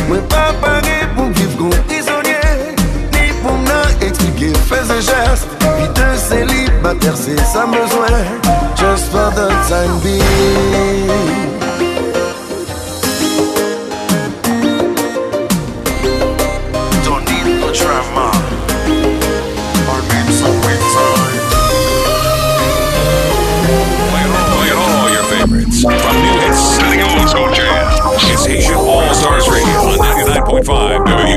Mwen 0.08 0.26
pa 0.34 0.48
pare 0.66 0.98
pou 1.14 1.30
viv 1.38 1.54
gon 1.62 1.78
prisonnier 1.92 2.74
Ni 3.14 3.30
pou 3.44 3.54
m'nan 3.54 4.02
explike 4.02 4.50
fais 4.66 4.98
et 4.98 5.06
gestes 5.12 5.70
Vie 5.78 5.94
de 6.02 6.10
célibataire 6.18 7.18
c'est 7.22 7.38
sa 7.54 7.68
besoin. 7.68 8.18
Just 8.76 9.12
for 9.12 9.30
the 9.38 9.48
time 9.70 9.94
being 10.02 11.69
101.5 30.60 31.06
W. 31.06 31.29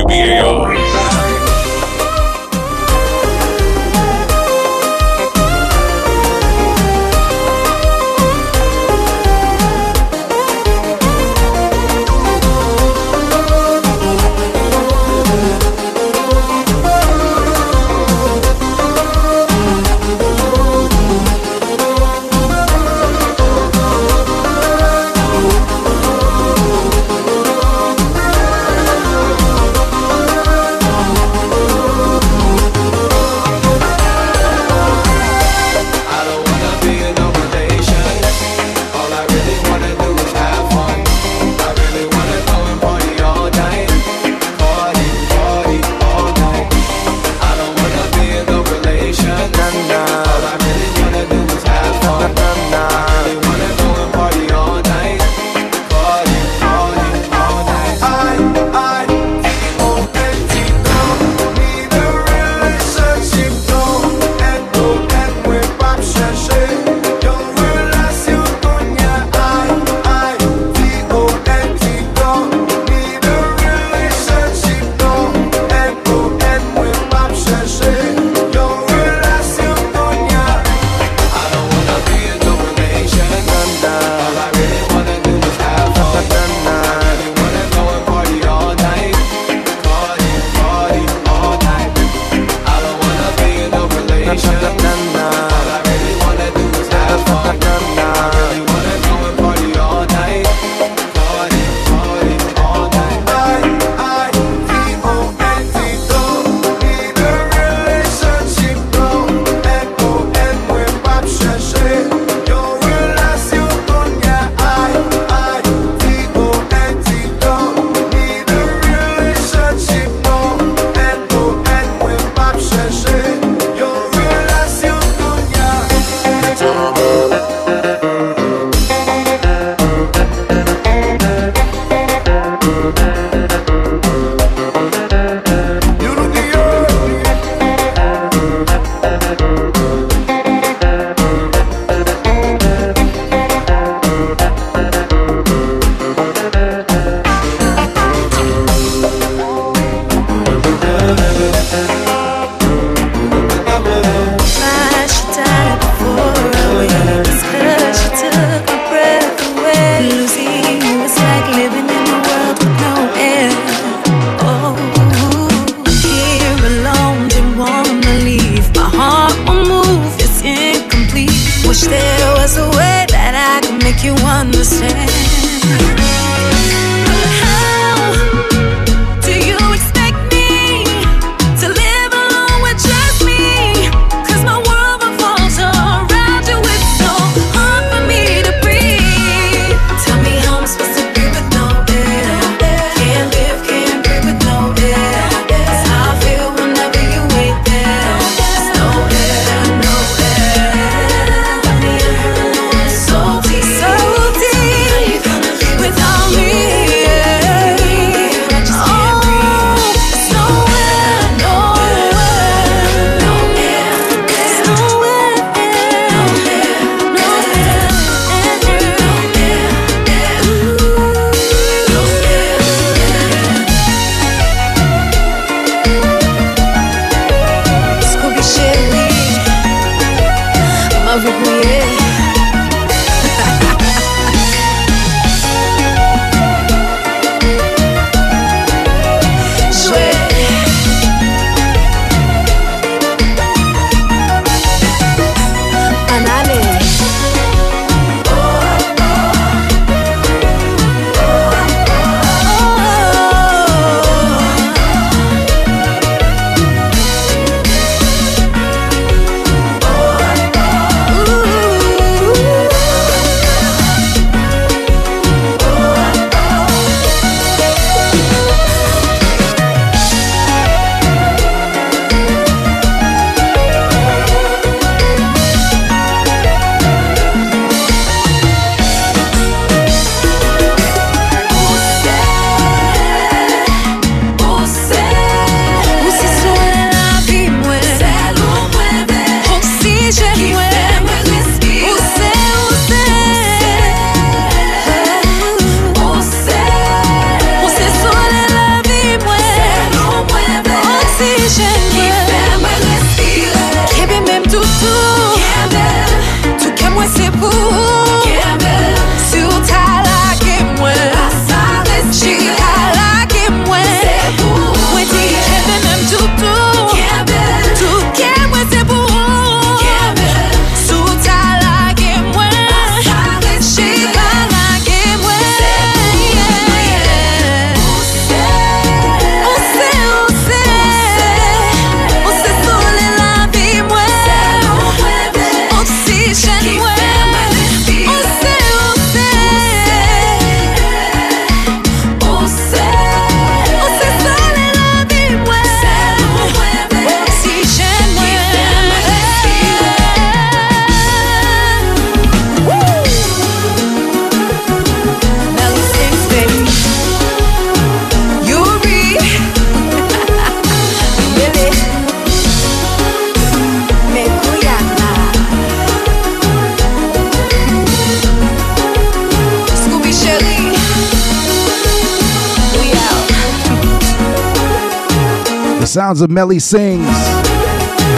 sounds 376.13 376.21
of 376.21 376.29
Melly 376.29 376.59
Sings. 376.59 377.07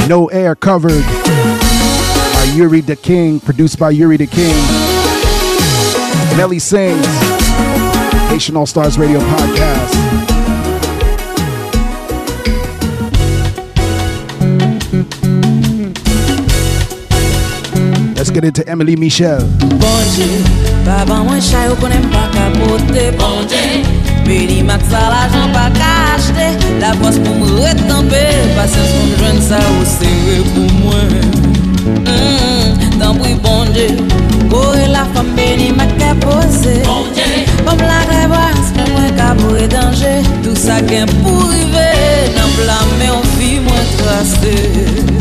No 0.09 0.27
Air 0.27 0.53
covered 0.53 1.05
by 2.33 2.51
Yuri 2.53 2.81
the 2.81 2.97
King, 2.97 3.39
produced 3.39 3.79
by 3.79 3.89
Yuri 3.89 4.17
the 4.17 4.27
King. 4.27 4.53
Melly 6.35 6.59
Sings, 6.59 7.05
Haitian 8.27 8.57
All 8.57 8.65
Stars 8.65 8.97
Radio 8.97 9.19
Podcast. 9.19 9.93
Let's 18.17 18.29
get 18.29 18.43
into 18.43 18.61
Emeline 18.63 18.99
Michel. 18.99 19.39
Bon 19.79 20.03
Dieu, 20.15 20.43
baba 20.83 21.23
mwen 21.23 21.39
chay 21.41 21.69
ou 21.69 21.75
konen 21.79 22.11
pa 22.11 22.27
kapote 22.35 23.17
Bon 23.17 23.47
Dieu, 23.47 23.94
Peri 24.25 24.63
mak 24.65 24.81
sa 24.89 25.01
la 25.13 25.23
jan 25.29 25.51
pa 25.53 25.69
ka 25.77 25.91
achete. 26.15 26.47
La 26.81 26.91
vwans 26.99 27.19
pou 27.21 27.33
m 27.37 27.43
retampe. 27.61 28.23
Pasyans 28.57 28.91
pou 28.95 29.05
m 29.05 29.11
jwen 29.19 29.41
sa 29.45 29.59
ou 29.75 29.85
sewe 29.95 30.37
pou 30.55 30.65
mwen. 30.81 31.13
Mm-hmm. 31.85 32.97
Tambou 32.97 33.27
y 33.29 33.35
bonde 33.45 33.85
Bore 34.49 34.87
la 34.89 35.03
fam 35.13 35.29
peri 35.37 35.69
mak 35.77 35.93
ka 36.01 36.15
pose. 36.23 36.79
Pom 37.67 37.83
la 37.85 37.99
grevas 38.09 38.73
pou 38.73 38.95
mwen 38.95 39.13
ka 39.19 39.33
pou 39.37 39.59
e 39.61 39.67
danje 39.69 40.15
Tout 40.41 40.57
sa 40.57 40.81
gen 40.89 41.05
pou 41.21 41.51
rive. 41.53 41.89
Nan 42.33 42.57
blame 42.57 43.11
ou 43.13 43.35
fi 43.35 43.59
mwen 43.61 43.93
traste 43.99 45.14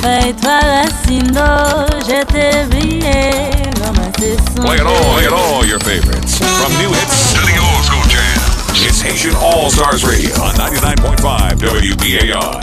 Toi 0.00 0.32
toi 0.40 0.58
racine 0.60 1.26
d'eau, 1.28 1.86
je 2.08 2.24
t'ai 2.32 2.64
brillé, 2.70 3.20
Play 4.20 4.76
it 4.76 4.82
all, 4.82 5.14
play 5.14 5.24
it 5.24 5.32
all 5.32 5.64
your 5.64 5.78
favorites. 5.80 6.38
From 6.38 6.72
new 6.78 6.92
hits 6.92 7.32
to 7.34 7.40
the 7.40 7.56
old 7.58 7.84
school 7.84 8.04
jams. 8.08 8.60
It's 8.82 9.00
Haitian 9.00 9.34
All 9.36 9.70
Stars 9.70 10.04
Radio 10.04 10.30
on 10.42 10.54
99.5 10.54 11.58
WBAI. 11.58 12.60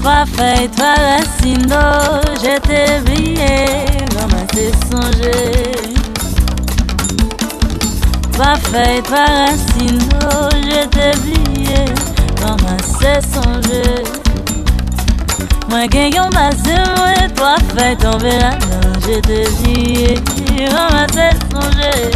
Trois 0.00 0.26
feuilles, 0.26 0.68
trois 0.76 0.94
racines 0.94 1.66
d'eau, 1.66 2.20
je 2.42 2.58
t'ai 2.60 3.00
brillé, 3.04 3.56
ramassé 4.18 4.72
songer. 4.90 5.72
Trois 8.32 8.56
feuilles, 8.56 9.02
trois 9.02 9.26
racines 9.26 9.98
d'eau, 10.08 10.50
je 10.52 10.86
t'ai 10.88 11.10
brillé, 11.20 11.84
ramassé 12.42 13.20
songer. 13.32 14.04
Moi 15.68 15.88
qui 15.88 16.10
yon 16.16 16.28
passé, 16.30 16.76
moi, 16.96 17.28
trois 17.34 17.58
feuilles 17.74 17.96
tombées 17.96 18.38
là-dedans, 18.38 18.98
je 19.00 19.20
t'ai 19.20 19.44
brillé, 19.62 20.20
ramassé 20.68 21.30
songer. 21.50 22.10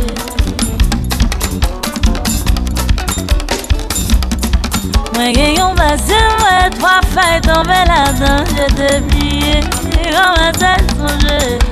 Moi 5.15 5.33
qui 5.33 5.55
yon 5.59 5.75
passé, 5.75 6.19
moi, 6.39 6.71
trois 6.79 7.01
feuilles 7.13 7.41
tombées 7.43 7.87
là-dedans, 7.87 8.45
je 8.57 8.75
t'ai 8.75 9.01
brillé, 9.01 9.61
ramassé 10.13 10.73
songer. 10.97 11.59
Trois 11.59 11.70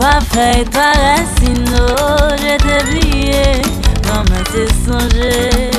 feuilles, 0.00 0.64
trois 0.64 0.92
racines, 0.92 1.64
oh, 1.76 2.34
je 2.38 2.56
t'ai 2.56 2.78
brillé, 2.84 3.62
ramassé 4.08 4.66
songer. 4.86 5.70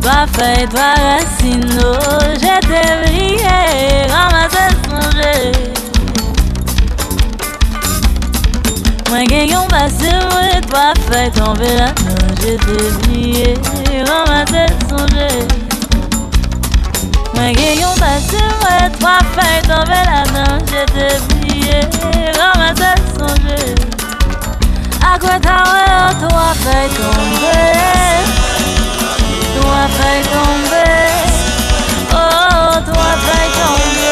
Trois 0.00 0.26
feuilles, 0.32 0.68
trois 0.68 0.94
racines, 0.94 1.80
oh, 1.80 1.94
je 2.34 2.54
t'ai 2.66 2.86
brillé, 3.04 3.58
ramassé 4.10 4.64
songer. 4.88 5.52
Moi 9.10 9.24
qui 9.26 9.52
yon 9.52 9.66
passé, 9.68 10.10
moi, 10.30 10.60
trois 10.68 10.92
feuilles 11.10 11.30
tombées 11.32 11.76
là-dedans, 11.76 12.34
je 12.40 12.56
t'ai 12.56 13.08
brillé, 13.08 13.54
ramassé 14.06 14.66
songer. 14.88 15.67
Moi 17.38 17.52
qui 17.52 17.80
yon 17.80 17.94
passé, 17.94 18.42
moi, 18.60 18.90
trois 18.98 19.20
feuilles 19.32 19.62
tombées 19.62 20.04
là-dedans, 20.10 20.58
je 20.66 20.82
t'ai 20.92 21.12
brillé, 21.28 21.78
ramassé 22.36 22.92
songer. 23.16 23.74
À 25.00 25.16
quoi 25.20 25.36
t'as 25.40 25.62
ouais, 25.72 26.14
trois 26.28 26.54
feuilles 26.54 26.94
tombées, 26.98 28.26
trois 29.60 29.86
feuilles 29.96 30.26
tombées, 30.34 31.14
oh, 32.10 32.74
trois 32.90 33.16
feuilles 33.24 33.54
tombées. 33.60 34.07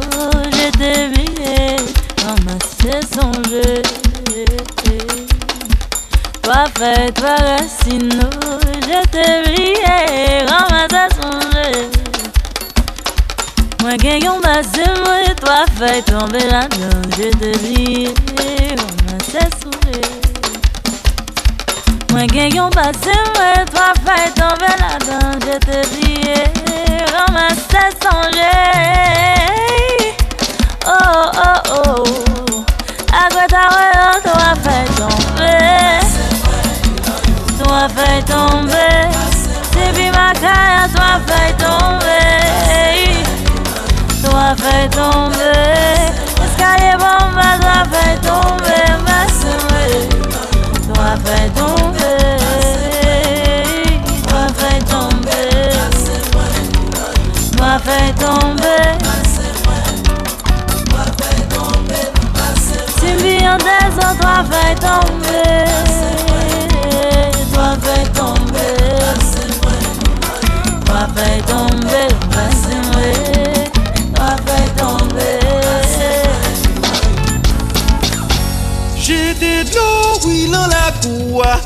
je 0.51 0.67
t'ai 0.77 0.97
brillé, 1.09 1.75
ramassé 2.25 2.93
songer. 3.13 3.81
Trois 6.41 6.65
feuilles, 6.77 7.13
trois 7.13 7.35
racines, 7.35 8.19
oh, 8.21 8.59
je 8.81 8.99
t'ai 9.09 9.31
brillé, 9.43 10.45
ramassé 10.47 11.03
songer. 11.21 11.75
Moi 13.81 13.93
qui 13.97 14.13
yon 14.25 14.37
passé, 14.41 14.83
moi, 15.05 15.17
trois 15.41 15.65
feuilles 15.77 16.03
tombées 16.03 16.47
là-dedans, 16.49 17.01
je 17.17 17.27
t'ai 17.37 17.51
brillé, 17.51 17.72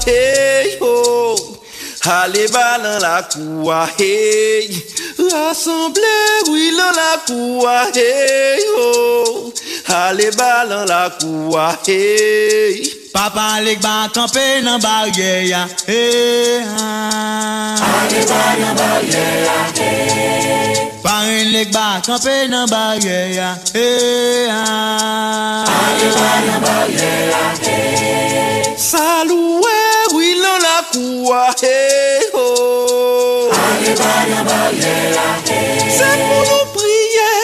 hey, 0.08 0.78
oh. 0.82 1.36
Allez, 2.10 2.48
va 2.48 2.78
dans 2.80 3.00
la 3.00 3.24
cour, 3.24 3.74
hey. 4.00 4.70
Rassemblez, 5.20 6.02
oui, 6.50 6.72
dans 6.78 6.96
la 6.96 7.18
cour, 7.28 7.70
hey, 7.96 8.60
oh. 8.78 9.54
Allez, 9.88 10.30
va 10.32 10.66
dans 10.66 10.86
la 10.86 11.10
cour, 11.20 11.60
hey. 11.88 12.94
Papa 13.18 13.62
lek 13.66 13.80
ba 13.82 14.08
kampe 14.14 14.62
nan 14.62 14.78
barye 14.84 15.48
ya 15.50 15.62
hey, 15.88 16.62
ah. 16.78 17.74
Ale 17.98 18.22
ba 18.30 18.42
nan 18.62 18.74
barye 18.78 19.24
ya, 19.48 19.56
hey. 19.80 20.76
Parin 21.02 21.50
lek 21.56 21.70
ba 21.74 21.88
kampe 22.06 22.36
nan 22.52 22.68
barye 22.70 23.18
ya 23.38 23.50
hey, 23.74 24.46
ah. 24.52 25.66
Ale 25.66 26.10
ba 26.20 26.30
nan 26.46 26.60
barye 26.68 27.14
ya, 27.32 27.44
hey. 27.66 28.76
Saloué, 28.78 29.47
ya, 31.02 31.54
hey. 31.62 32.20
C'est 35.90 36.18
pour 36.28 36.44
nous 36.50 36.66
prier, 36.74 37.38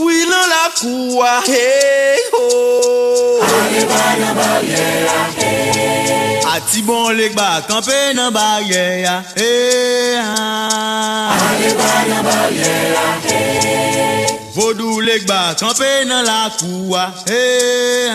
oui, 0.00 0.24
dans 0.26 0.46
la 0.48 0.70
kuwa 0.80 1.32
hey 1.46 2.18
ho. 2.32 3.40
Aleba 3.42 4.04
nan 4.20 4.34
barye 4.34 4.86
ya 5.06 5.20
hey 5.36 6.40
Ati 6.54 6.82
bon 6.82 7.12
lek 7.16 7.34
ba 7.34 7.62
kampe 7.68 8.14
nan 8.14 8.30
barye 8.32 9.02
ya 9.02 9.22
hey 9.36 10.16
Aleba 10.16 11.90
nan 12.08 12.22
barye 12.24 12.72
ya 12.94 13.06
hey 13.28 14.26
Vodou 14.54 15.00
lek 15.00 15.26
ba 15.26 15.54
kampe 15.60 16.04
nan 16.06 16.24
la 16.24 16.50
kuwa 16.58 17.04
hey 17.28 18.08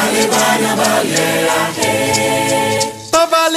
Aleba 0.00 0.44
nan 0.62 0.76
barye 0.76 1.26
ya 1.48 1.58
hey 1.76 2.81
Ba 3.32 3.48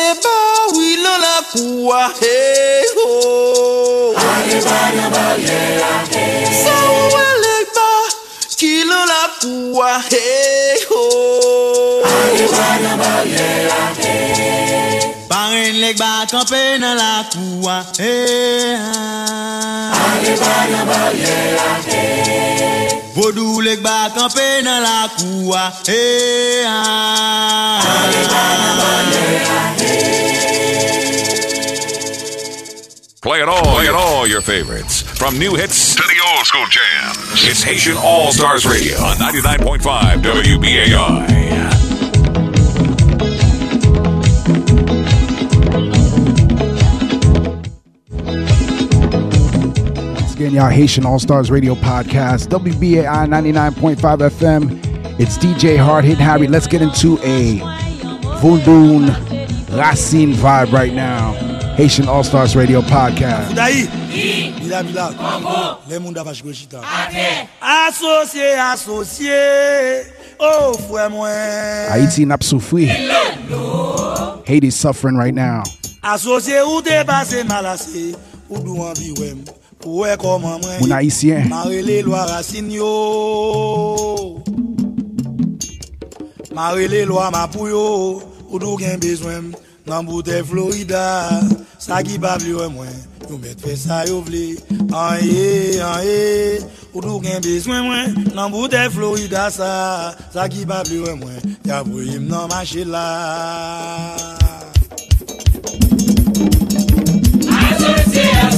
wilo 0.78 1.17
la 1.17 1.41
kuwa 1.51 2.11
hey 2.19 2.84
ho. 2.95 4.15
Aleba 4.15 4.80
nan 4.95 5.11
barye 5.11 5.59
ya 5.80 5.93
hey. 6.11 6.45
Sa 6.63 6.76
ouwe 6.91 7.26
le 7.43 7.57
ba 7.76 7.89
kilo 8.55 8.99
la 9.11 9.23
kuwa 9.41 9.99
hey 10.09 10.80
ho. 10.89 11.03
Aleba 12.07 12.67
nan 12.84 12.97
barye 12.99 13.47
ya 13.67 13.84
hey. 13.99 15.11
Paren 15.30 15.97
ba 15.99 16.26
kampe 16.32 16.78
nan 16.80 16.95
la 16.97 17.26
kuwa 17.34 17.86
hey 17.97 18.76
Aleba 20.05 20.55
nan 20.71 20.88
barye 20.88 21.36
ya 21.57 21.69
hey 21.88 22.85
Vodou 23.16 23.61
lek 23.63 23.80
ba 23.82 24.09
kampe 24.16 24.61
nan 24.63 24.82
la 24.84 25.07
kuwa 25.18 25.72
hey 25.88 26.66
Aleba 26.68 28.43
nan 28.59 28.76
barye 28.82 29.24
ya 29.39 29.61
Play 33.22 33.41
it 33.41 33.47
all, 33.49 33.63
play 33.63 33.86
it 33.86 33.95
all 33.95 34.28
your 34.28 34.41
favorites. 34.41 35.01
From 35.01 35.39
new 35.39 35.55
hits 35.55 35.95
to 35.95 36.03
the 36.03 36.22
old 36.28 36.45
school 36.45 36.68
jams. 36.68 37.18
It's 37.49 37.63
Haitian 37.63 37.97
All 37.97 38.32
Stars 38.32 38.68
Radio 38.68 38.97
on 38.99 39.16
99.5 39.18 40.22
WBAI. 40.22 41.85
Again, 50.36 50.54
y'all 50.54 50.70
Haitian 50.70 51.06
All 51.06 51.18
Stars 51.18 51.50
Radio 51.50 51.76
Podcast, 51.76 52.48
WBAI 52.50 53.26
99.5 53.26 53.96
FM. 53.96 55.18
It's 55.18 55.38
DJ 55.38 55.78
Hard 55.78 56.04
Hit 56.04 56.18
Harry. 56.18 56.48
Let's 56.48 56.68
get 56.68 56.82
into 56.82 57.18
a 57.24 57.60
Vundoon 58.42 59.08
Racine 59.78 60.34
vibe 60.34 60.74
right 60.74 60.94
now. 60.94 61.32
Haitian 61.76 62.10
All 62.10 62.24
Stars 62.26 62.54
Radio 62.54 62.82
Podcast. 62.82 63.56
Daí, 63.56 63.88
bila 64.60 64.84
bila, 64.84 65.80
le 65.88 66.00
moun 66.00 66.14
davaj 66.14 66.44
gwe 66.44 66.54
chita. 66.54 66.82
Asosye, 67.62 68.60
asosye, 68.60 70.06
oh 70.40 70.76
fwe 70.90 71.10
mwen. 71.10 71.90
Haiti 71.92 72.26
nap 72.26 72.42
soufri. 72.44 72.88
Haiti's 74.46 74.76
suffering 74.76 75.16
right 75.16 75.34
now. 75.34 75.64
Asosye 76.04 76.60
ou 76.68 76.82
te 76.82 77.04
pase 77.08 77.44
malase, 77.48 78.16
ou 78.50 78.60
dou 78.60 78.84
anvi 78.84 79.16
wem, 79.20 79.46
Ouè 79.86 80.16
koman 80.18 80.58
mwen. 80.64 80.80
Moun 80.80 80.94
haisyen 80.96 81.46
Marele 81.50 82.02
lwa 82.02 82.26
rasin 82.26 82.72
yo. 82.74 84.42
Marele 86.56 87.06
lwa 87.06 87.30
mapou 87.32 87.68
yo. 87.70 87.86
Ou 88.50 88.60
do 88.60 88.78
gen 88.82 88.98
bezwen 89.00 89.54
Nan 89.86 90.08
boute 90.08 90.42
Florida. 90.50 91.04
Sa 91.78 92.02
ki 92.02 92.18
babli 92.18 92.56
wè 92.58 92.70
mwen 92.74 92.96
Yo 93.30 93.38
met 93.42 93.62
fe 93.62 93.76
sa 93.78 94.02
yo 94.10 94.24
vle. 94.26 94.56
Anye, 94.90 95.78
anye. 95.86 96.66
Ou 96.96 97.06
do 97.06 97.20
gen 97.22 97.44
bezwen 97.46 97.86
mwen 97.86 98.34
Nan 98.34 98.50
boute 98.54 98.82
Florida 98.96 99.52
sa. 99.54 100.16
Sa 100.34 100.50
ki 100.50 100.66
babli 100.66 101.04
wè 101.06 101.14
mwen 101.22 101.58
Ya 101.70 101.84
boyim 101.86 102.26
nan 102.32 102.50
mache 102.50 102.86
la. 102.90 103.06
Asosye 107.46 108.26
Asosye 108.34 108.55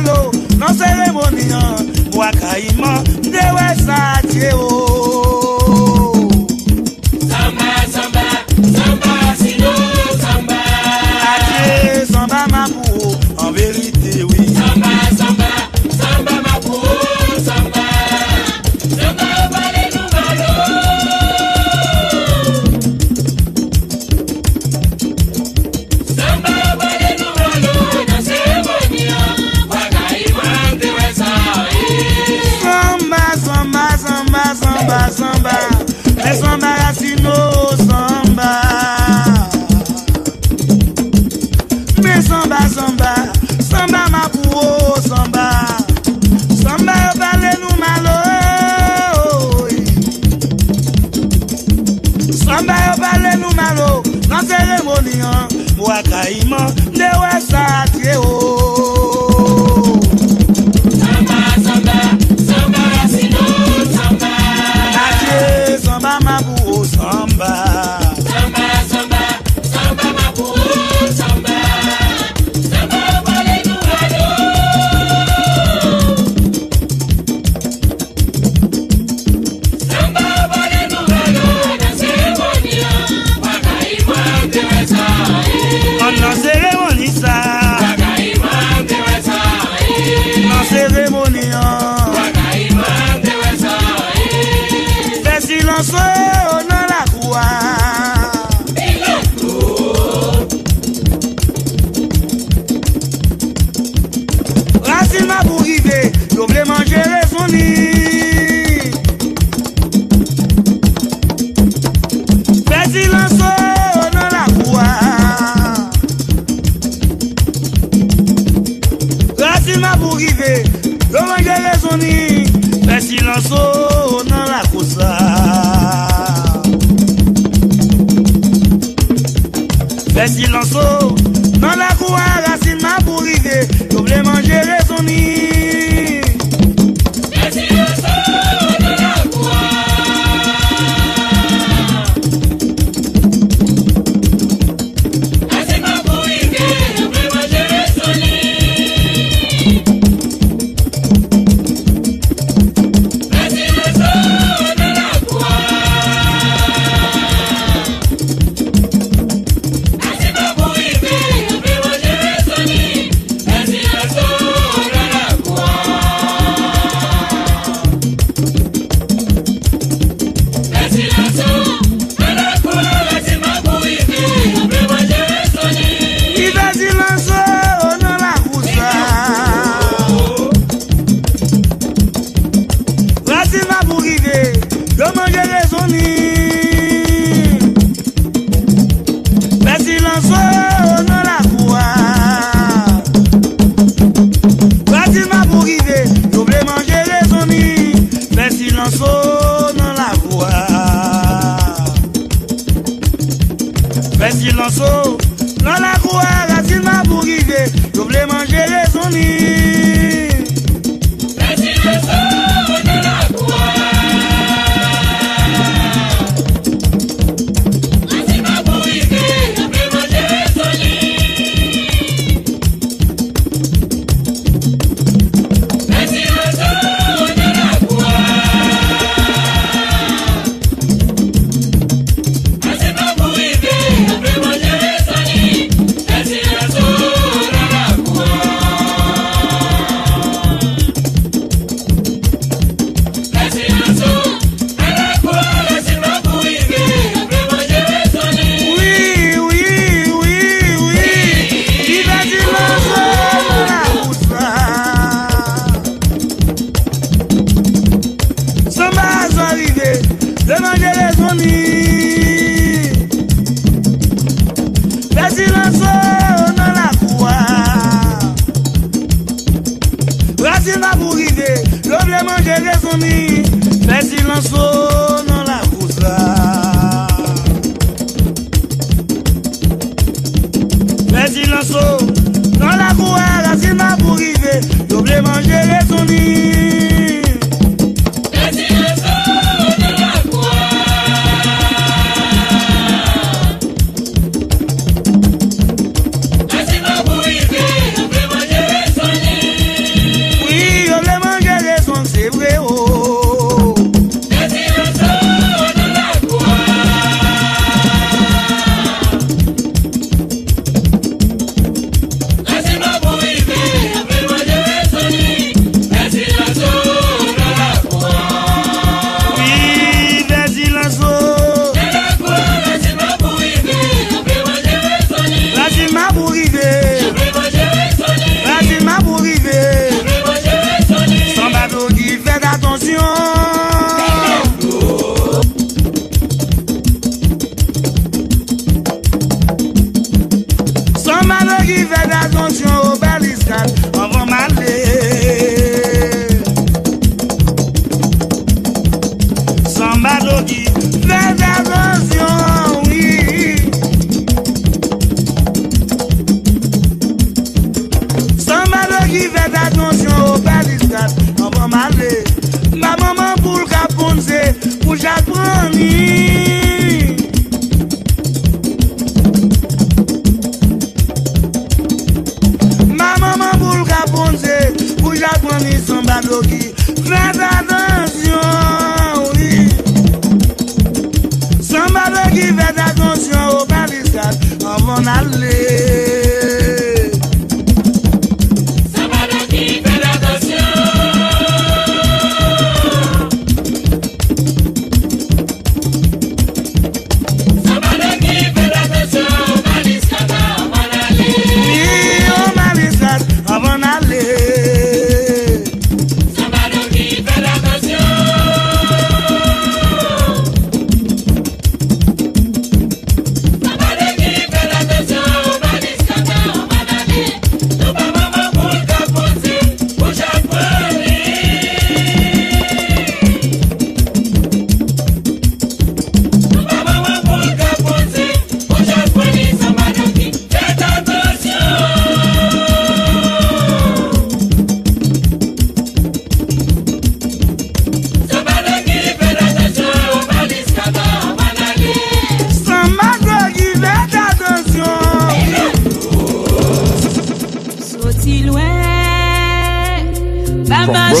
vale 0.00 0.12
nou 0.12 0.30
malo 0.30 0.30
Nan 0.58 0.74
seremoni 0.74 1.52
an 1.52 1.90
Waka 2.14 2.58
iman 2.58 3.04
de 3.22 3.44
wè 3.54 3.74
sa 3.84 4.20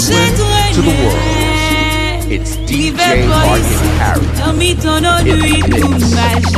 Brooklyn 0.08 0.74
to 0.74 0.82
the 0.82 0.94
world. 1.04 2.32
It's 2.32 2.56
DJ 2.68 3.28
Martin 3.28 3.64
Harris. 3.98 4.28
It's 4.30 4.40
Mix. 6.16 6.50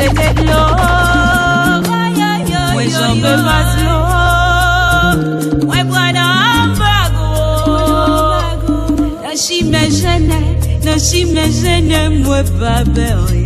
Nashime 9.22 9.82
jene, 10.00 10.38
nashime 10.84 11.44
jene 11.60 12.08
mwe 12.08 12.42
pa 12.58 12.84
beoye 12.94 13.41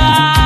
veya 0.00 0.39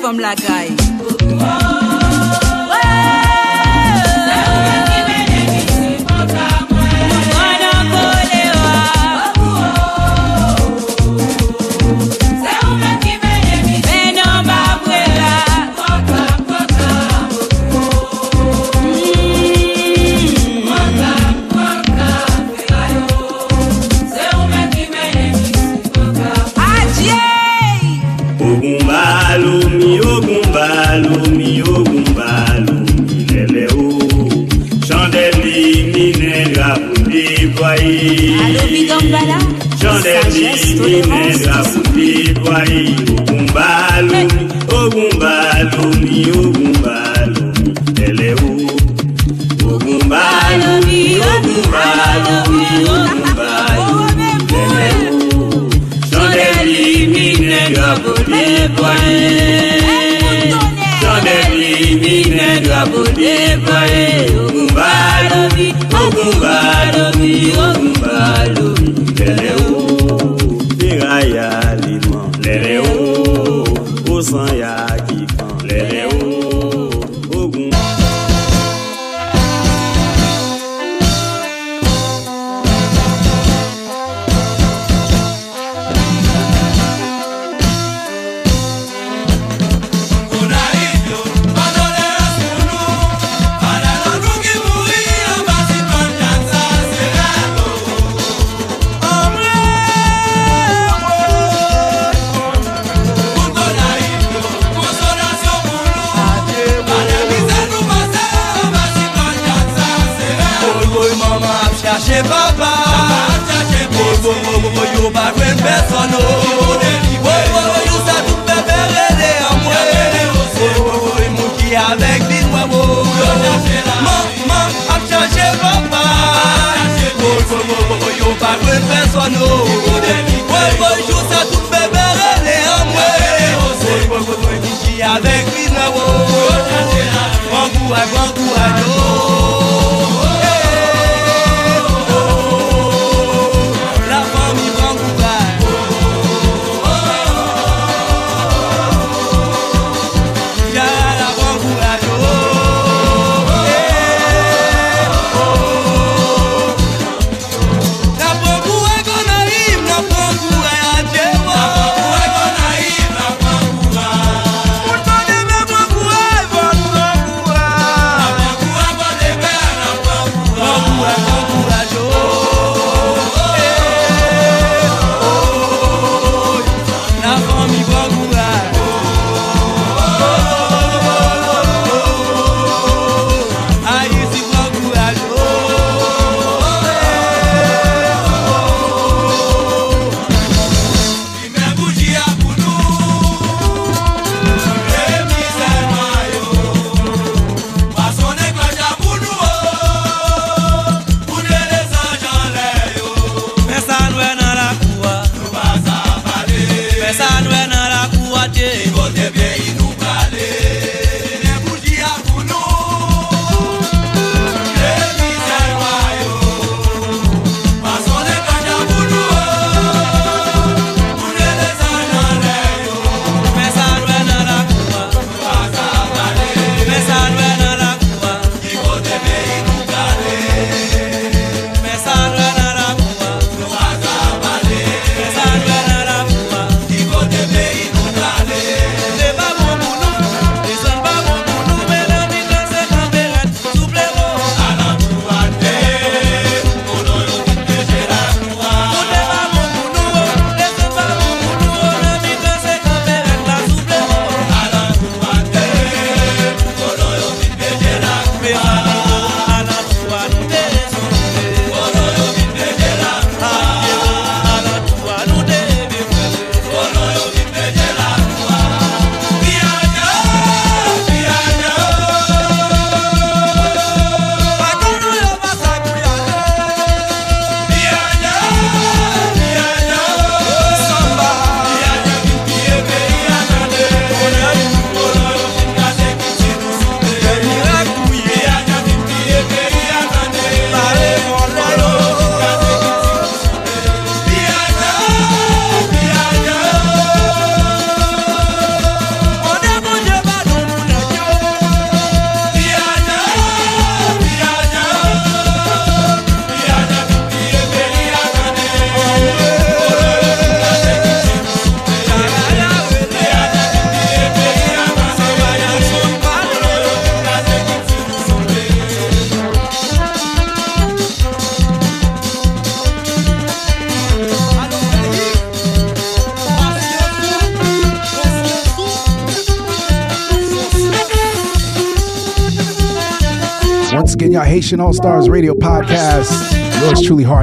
gason 0.00 0.24
ak 0.24 0.38
jen 0.40 0.59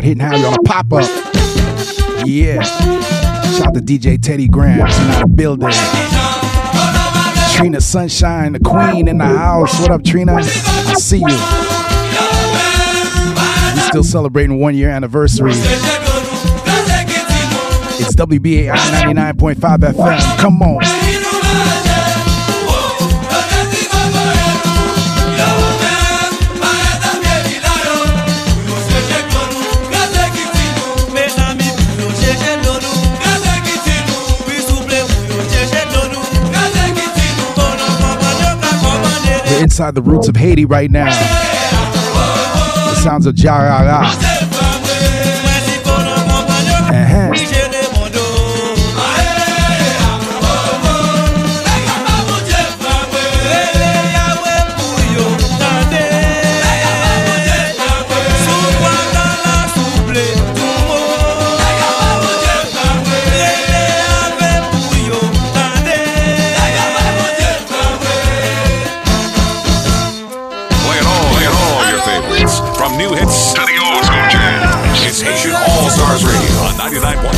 hitting 0.07 0.23
Harry 0.23 0.43
on 0.45 0.53
a 0.53 0.61
pop 0.63 0.91
up. 0.93 1.09
Yeah. 2.25 2.61
Shout 2.61 3.67
out 3.67 3.73
to 3.73 3.81
DJ 3.81 4.21
Teddy 4.21 4.47
Graham, 4.47 4.87
in 4.87 5.19
the 5.19 5.27
building. 5.33 5.69
Trina 7.55 7.81
Sunshine, 7.81 8.53
the 8.53 8.59
queen 8.59 9.07
in 9.07 9.17
the 9.17 9.25
house. 9.25 9.79
What 9.81 9.91
up, 9.91 10.03
Trina? 10.03 10.35
I 10.35 10.41
see 10.93 11.17
you. 11.17 11.25
We're 13.75 13.87
still 13.89 14.03
celebrating 14.03 14.59
one 14.59 14.75
year 14.75 14.89
anniversary. 14.89 15.51
It's 17.99 18.15
WBAI 18.15 18.75
99.5 18.75 19.55
FM. 19.57 20.37
Come 20.37 20.61
on. 20.61 21.86
Inside 39.77 39.93
the 39.93 40.01
roots 40.01 40.27
of 40.27 40.35
Haiti 40.35 40.65
right 40.65 40.89
now. 40.89 41.05
The 41.05 42.95
sounds 42.95 43.27
of 43.27 43.35
Jarara. 43.35 44.26
Stars 76.07 76.23
Radio 76.23 76.61
on 76.61 76.73
99.5 76.75 77.33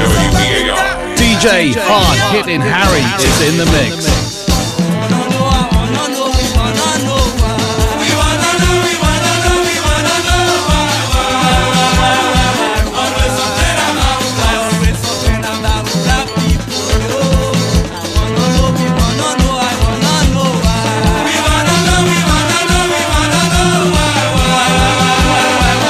WBAI. 0.00 1.14
DJ 1.14 1.74
Hard 1.76 2.18
Hitting 2.34 2.62
Harry 2.62 3.04
is 3.20 3.52
in 3.52 3.58
the 3.58 3.66
mix. 3.66 4.08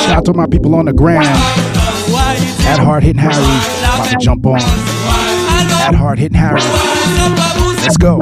Shout 0.04 0.18
out 0.18 0.24
to 0.24 0.34
my 0.34 0.46
people 0.48 0.74
on 0.74 0.86
the 0.86 0.92
gram. 0.92 1.63
At 2.74 2.80
Hard 2.80 3.04
Hitting 3.04 3.22
Harry. 3.22 3.34
About 3.34 4.10
to 4.10 4.16
jump 4.16 4.44
on. 4.46 4.58
At 4.60 5.94
Hard 5.94 6.18
Hitting 6.18 6.36
Harry. 6.36 6.60
Let's 7.80 7.96
go. 7.96 8.18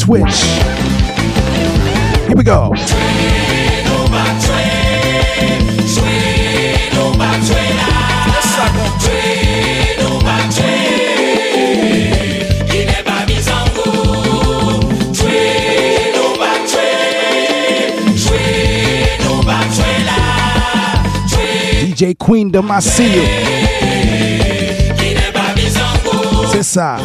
Twitch. 0.00 0.40
Here 2.26 2.34
we 2.34 2.42
go. 2.42 2.72
DJ 21.82 22.14
Queen 22.16 22.50
de 22.50 22.60
Macio. 22.60 23.04
C'est 26.50 26.62
ça. 26.62 26.96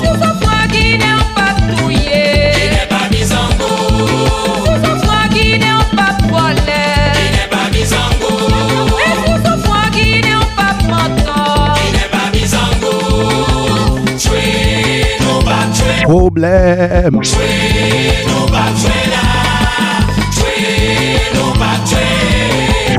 Problème. 16.05 17.19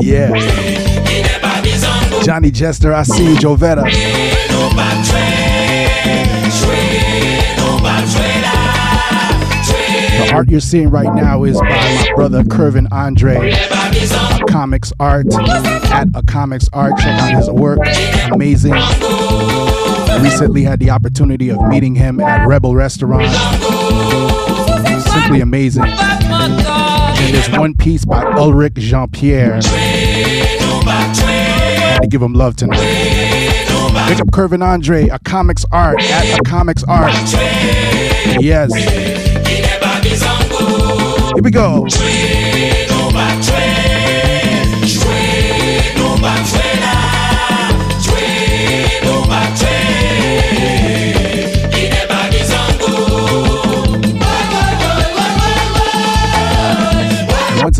Yeah. 0.01 0.33
Johnny 2.23 2.51
Jester, 2.51 2.93
I 2.93 3.03
see 3.03 3.23
you, 3.23 3.35
Jovetta. 3.37 3.83
The 10.17 10.33
art 10.33 10.49
you're 10.49 10.59
seeing 10.59 10.89
right 10.89 11.13
now 11.15 11.45
is 11.45 11.57
by 11.61 11.69
my 11.69 12.11
brother 12.13 12.43
Kervin 12.43 12.87
Andre, 12.91 13.51
a 13.53 14.45
comics 14.49 14.91
art 14.99 15.27
at 15.93 16.09
a 16.13 16.23
comics 16.23 16.67
art. 16.73 16.97
Check 16.97 17.21
out 17.21 17.31
his 17.37 17.49
work, 17.49 17.79
amazing. 18.33 18.73
Recently 20.21 20.63
had 20.63 20.79
the 20.79 20.89
opportunity 20.89 21.49
of 21.49 21.61
meeting 21.67 21.95
him 21.95 22.19
at 22.19 22.45
Rebel 22.47 22.75
Restaurant. 22.75 23.27
Simply 25.03 25.41
amazing. 25.41 25.85
And 25.85 27.33
there's 27.33 27.49
one 27.49 27.75
piece 27.75 28.05
by 28.05 28.23
Ulrich 28.23 28.75
Jean 28.75 29.09
Pierre. 29.09 29.59
To 32.01 32.07
give 32.09 32.21
him 32.21 32.33
love 32.33 32.55
tonight. 32.55 32.79
Pick 34.07 34.19
up 34.19 34.31
Kervin 34.31 34.63
Andre, 34.63 35.07
a 35.09 35.19
comics 35.19 35.65
art 35.71 36.01
at 36.01 36.39
a 36.39 36.43
comics 36.43 36.83
art. 36.83 37.11
Yes. 38.39 38.73
Here 41.33 41.43
we 41.43 41.51
go. 41.51 41.87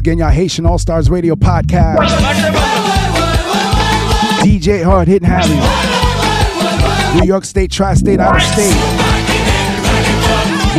Again, 0.08 0.20
y'all 0.20 0.32
Haitian 0.32 0.66
All 0.66 0.78
Stars 0.78 1.10
Radio 1.10 1.36
podcast. 1.36 1.98
DJ 4.40 4.82
Hard 4.82 5.10
Hitting 5.10 5.28
Harry. 5.28 7.20
New 7.20 7.28
York 7.28 7.44
State, 7.44 7.72
Tri 7.72 7.94
State, 7.94 8.22
out 8.22 8.38
of 8.38 8.42
state. 8.42 8.74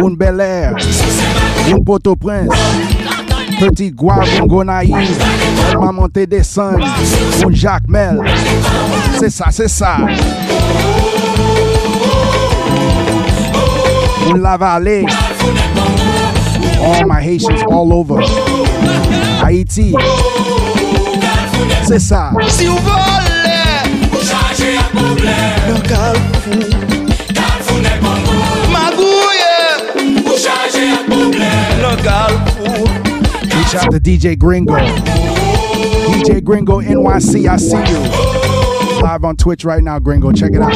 Boone 0.01 0.17
Bel 0.17 0.41
Air. 0.41 0.77
Boone 1.67 1.85
Port 1.85 2.07
au 2.07 2.17
Prince. 2.17 2.55
Petit-Goâve, 3.61 4.39
Boone 4.39 4.49
Gonaïve. 4.49 5.19
Maman 5.75 5.93
Monté 5.93 6.27
Descend. 6.27 6.83
Boone 7.43 7.55
Jacmel. 7.55 8.23
C'est 9.19 9.29
ça, 9.29 9.49
c'est 9.51 9.69
ça. 9.69 9.99
Boone 14.25 14.41
La 14.41 14.57
Vallée. 14.57 15.05
All 16.81 17.07
my 17.07 17.21
Haitians 17.21 17.63
all 17.71 17.93
over. 17.93 18.21
Haïti. 19.43 19.95
C'est 21.85 21.99
ça. 21.99 22.33
Si 22.49 22.67
vous 22.67 22.77
voulez 22.77 23.89
changer 24.23 24.77
un 24.77 24.97
problème, 24.97 25.61
le 25.69 25.81
Carrefour, 25.89 26.65
Carrefour 27.35 27.79
n'est 27.79 28.01
pas 28.01 28.19
bon. 28.25 28.39
Magouille, 28.73 30.23
pour 30.23 30.37
changer 30.37 30.91
un 30.93 31.05
problème, 31.11 31.81
le 31.81 31.97
Carrefour. 32.03 32.89
Reach 33.57 33.75
out 33.75 33.91
to 33.91 33.99
DJ 33.99 34.37
Gringo. 34.37 34.77
DJ 36.13 36.43
Gringo 36.43 36.81
NYC, 36.83 37.49
I 37.49 37.57
see 37.57 37.77
you. 37.77 39.03
Live 39.03 39.25
on 39.25 39.37
Twitch 39.37 39.65
right 39.65 39.83
now, 39.83 39.99
Gringo. 39.99 40.33
Check 40.33 40.53
it 40.55 40.61
out. 40.61 40.75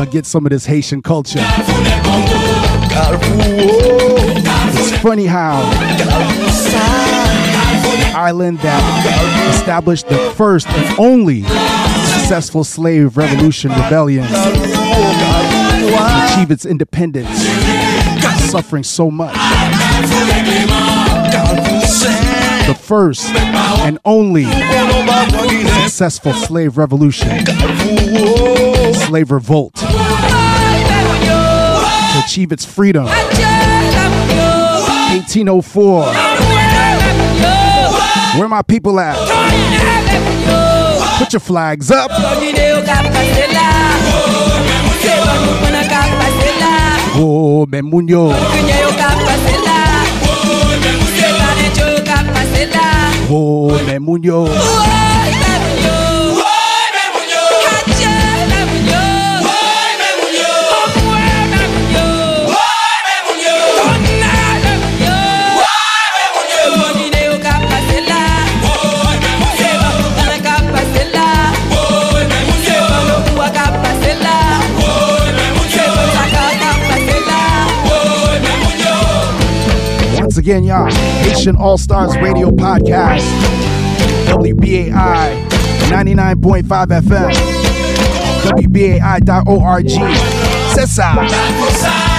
Gonna 0.00 0.10
get 0.10 0.24
some 0.24 0.46
of 0.46 0.50
this 0.50 0.64
Haitian 0.64 1.02
culture. 1.02 1.40
It's 4.72 4.98
funny 5.02 5.26
how 5.26 5.60
island 8.16 8.60
that 8.60 9.52
established 9.54 10.08
the 10.08 10.16
first 10.36 10.68
and 10.68 10.98
only 10.98 11.42
successful 11.42 12.64
slave 12.64 13.18
revolution 13.18 13.72
rebellion 13.72 14.26
to 14.26 14.38
achieve 16.32 16.50
its 16.50 16.64
independence, 16.64 17.28
suffering 18.50 18.84
so 18.84 19.10
much. 19.10 19.34
The 22.66 22.74
first 22.74 23.28
and 23.34 23.98
only 24.06 24.44
successful 25.82 26.32
slave 26.32 26.78
revolution, 26.78 27.44
slave 29.10 29.30
revolt, 29.32 29.74
to 29.74 29.86
achieve 32.24 32.52
its 32.52 32.64
freedom. 32.64 33.06
1804. 33.06 36.04
Where 38.38 38.48
my 38.48 38.62
people 38.62 39.00
at? 39.00 39.16
Put 41.18 41.32
your 41.32 41.40
flags 41.40 41.90
up. 41.90 42.12
Oh, 47.12 47.66
Memunyo. 47.68 48.30
Oh, 53.32 53.70
Memunyo. 53.88 54.46
Again, 80.40 80.64
y'all, 80.64 80.90
Haitian 80.90 81.54
All 81.56 81.76
Stars 81.76 82.16
Radio 82.16 82.50
Podcast, 82.50 83.26
WBAI 84.26 85.46
99.5 85.90 86.64
FM, 87.02 87.30
WBAI.org. 88.56 89.90
C'est 90.74 90.86
ça. 90.86 92.09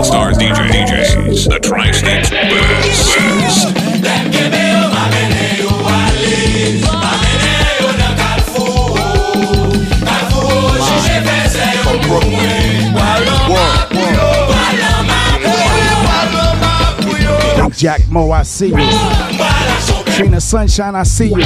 All 0.00 0.06
Stars 0.06 0.38
DJ 0.38 0.54
DJs, 0.70 1.50
the 1.50 1.60
Tri 1.60 1.90
State 1.90 2.30
Best. 2.30 3.10
Brooklyn. 12.08 12.50
Jack 17.74 18.08
Mo, 18.08 18.30
I 18.30 18.42
see 18.42 18.68
you. 18.68 20.14
Trina 20.14 20.40
Sunshine, 20.40 20.94
I 20.94 21.02
see 21.02 21.28
you. 21.28 21.44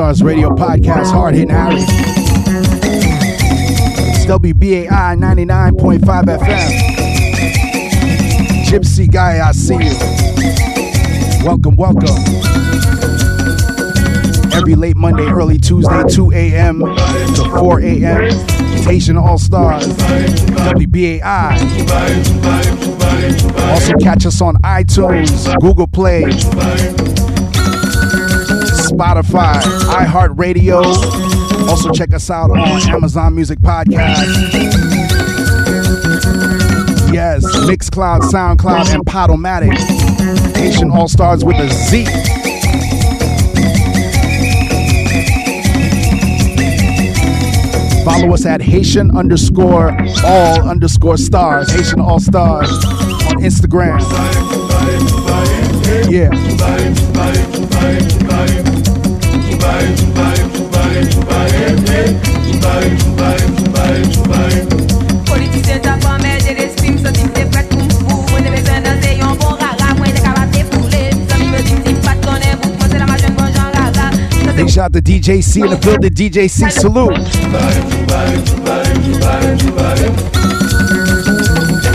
Stars 0.00 0.22
Radio 0.22 0.48
Podcast, 0.48 1.12
Hard 1.12 1.34
Hitting 1.34 1.50
Harry. 1.50 1.76
It's 4.06 4.24
WBAI 4.24 4.88
99.5 4.88 6.00
FM. 6.38 6.70
Gypsy 8.64 9.12
Guy, 9.12 9.46
I 9.46 9.52
see 9.52 9.74
you. 9.74 9.92
Welcome, 11.44 11.76
welcome. 11.76 12.16
Every 14.54 14.74
late 14.74 14.96
Monday, 14.96 15.26
early 15.26 15.58
Tuesday, 15.58 16.02
2 16.08 16.32
a.m. 16.32 16.78
to 16.78 17.50
4 17.58 17.80
a.m. 17.80 18.30
Haitian 18.82 19.18
All 19.18 19.36
Stars, 19.36 19.86
WBAI. 19.86 21.20
Also 23.70 23.92
catch 23.98 24.24
us 24.24 24.40
on 24.40 24.56
iTunes, 24.64 25.54
Google 25.60 25.86
Play, 25.86 26.22
Spotify, 28.90 29.54
iHeartRadio. 30.04 30.82
Also 31.68 31.90
check 31.90 32.12
us 32.12 32.30
out 32.30 32.50
on 32.50 32.58
Amazon 32.90 33.34
Music 33.34 33.58
Podcast. 33.60 34.26
Yes, 37.12 37.44
Mixcloud, 37.44 38.20
SoundCloud, 38.20 38.94
and 38.94 39.04
Podomatic. 39.04 39.76
Haitian 40.56 40.90
All 40.90 41.08
Stars 41.08 41.44
with 41.44 41.56
a 41.56 41.68
Z. 41.68 42.04
Follow 48.04 48.34
us 48.34 48.46
at 48.46 48.60
Haitian 48.60 49.16
underscore 49.16 49.96
all 50.24 50.68
underscore 50.68 51.16
stars, 51.16 51.70
Haitian 51.70 52.00
All 52.00 52.18
Stars 52.18 52.70
on 52.70 53.42
Instagram. 53.42 54.00
Yeah. 56.10 56.30
Big 74.60 74.68
shout 74.68 74.92
to 74.92 75.00
DJ 75.00 75.42
C 75.42 75.62
in 75.62 75.70
the 75.70 75.76
building. 75.76 76.10
DJ 76.10 76.50
C 76.50 76.68
salute. 76.68 77.16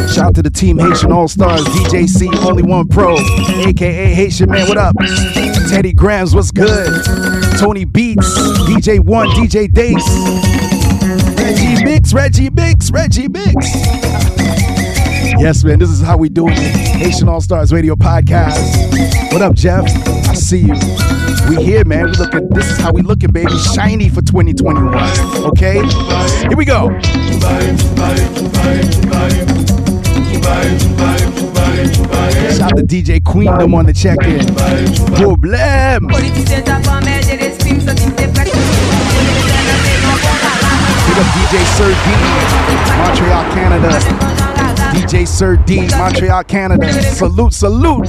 Shout 0.10 0.28
out 0.28 0.36
to 0.36 0.42
the 0.42 0.50
team 0.50 0.80
Haitian 0.80 1.12
All 1.12 1.28
Stars, 1.28 1.64
DJ 1.66 2.08
C, 2.08 2.28
only 2.48 2.64
one 2.64 2.88
pro, 2.88 3.18
aka 3.68 4.14
Haitian 4.14 4.50
Man. 4.50 4.68
What 4.68 4.78
up? 4.78 4.96
Teddy 5.70 5.94
Grams, 5.94 6.34
what's 6.34 6.52
good? 6.52 7.15
Tony 7.58 7.86
Beats, 7.86 8.38
DJ 8.68 9.00
One, 9.00 9.30
DJ 9.30 9.72
Dace, 9.72 10.06
Reggie 11.38 11.84
Mix, 11.84 12.14
Reggie 12.14 12.50
Mix, 12.50 12.92
Reggie 12.92 13.28
Mix. 13.28 13.56
Yes, 15.38 15.64
man, 15.64 15.80
this 15.80 15.90
is 15.90 16.02
how 16.02 16.18
we 16.18 16.30
do 16.30 16.48
it. 16.48 16.58
Haitian 16.58 17.30
All 17.30 17.42
Stars 17.42 17.72
Radio 17.72 17.96
Podcast. 17.96 19.32
What 19.32 19.42
up, 19.42 19.54
Jeff? 19.56 19.86
I 20.28 20.34
see 20.34 20.60
you. 20.60 20.74
We 21.50 21.64
here, 21.64 21.86
man. 21.86 22.06
We 22.06 22.12
looking. 22.12 22.50
This 22.50 22.72
is 22.72 22.78
how 22.78 22.92
we 22.92 23.02
looking, 23.02 23.32
baby. 23.32 23.52
Shiny 23.74 24.10
for 24.10 24.22
2021. 24.22 24.94
Okay, 25.46 25.82
here 26.48 26.58
we 26.58 26.66
go. 26.66 26.90
Shout 32.56 32.72
out 32.72 32.78
to 32.78 32.84
DJ 32.84 33.24
Queendom 33.24 33.74
on 33.74 33.86
the 33.86 33.94
check-in. 33.94 34.46
Problem. 35.16 36.10
Big 41.06 41.18
up 41.18 41.28
DJ 41.36 41.64
Sir 41.78 41.92
D, 42.04 42.08
Montreal, 42.98 43.44
Canada. 43.54 43.90
DJ 44.92 45.28
Sir 45.28 45.56
D, 45.58 45.88
Montreal, 45.98 46.44
Canada. 46.44 46.92
Salute, 47.02 47.54
salute. 47.54 48.08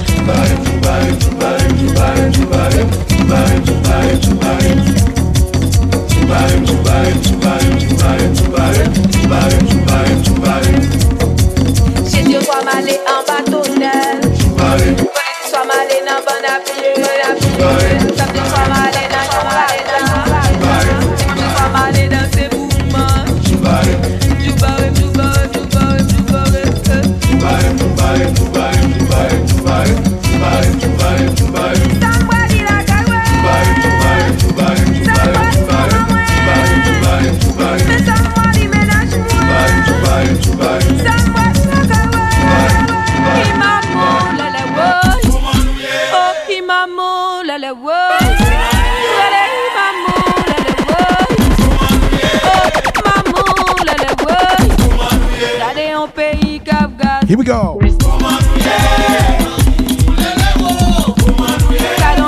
Go. 57.47 57.79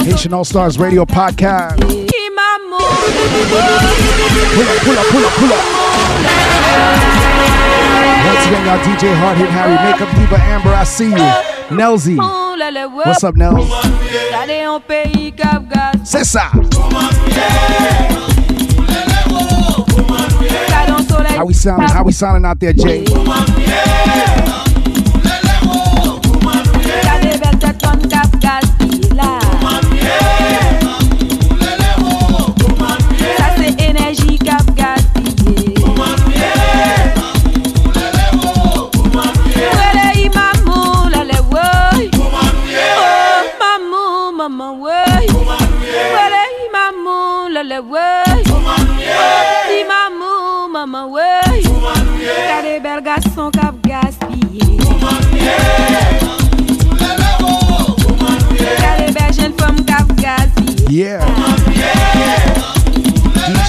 Haitian 0.05 0.33
All 0.33 0.45
Stars 0.45 0.79
Radio 0.79 1.05
Podcast. 1.05 1.81
Pull 1.81 1.97
up, 4.63 4.79
pull 4.79 4.97
up, 4.97 5.05
pull 5.11 5.25
up, 5.25 5.33
pull 5.33 5.51
up. 5.51 5.63
Once 8.25 8.45
again, 8.47 8.65
y'all 8.65 8.79
DJ 8.79 9.13
Hard 9.19 9.37
Hit 9.37 9.49
Harry, 9.49 9.75
Makeup 9.83 10.09
Diva 10.15 10.37
Amber, 10.37 10.73
I 10.73 10.83
see 10.85 11.09
you. 11.09 11.27
Woy 11.69 13.05
what's 13.05 13.23
up, 13.23 13.35
Nels? 13.35 13.69
C'est 16.05 16.23
ça. 16.23 16.51
How 21.35 21.45
we 21.45 21.53
sounding? 21.53 21.89
How 21.89 22.03
we 22.03 22.11
sounding 22.11 22.45
out 22.45 22.59
there, 22.59 22.73
Jay? 22.73 23.05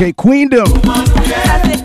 DJ 0.00 0.14
Queendom. 0.14 1.79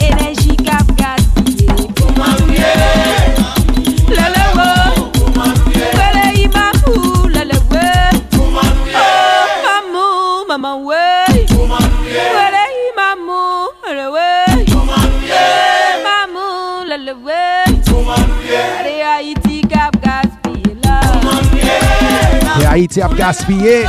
Be 22.96 23.02
it. 23.02 23.86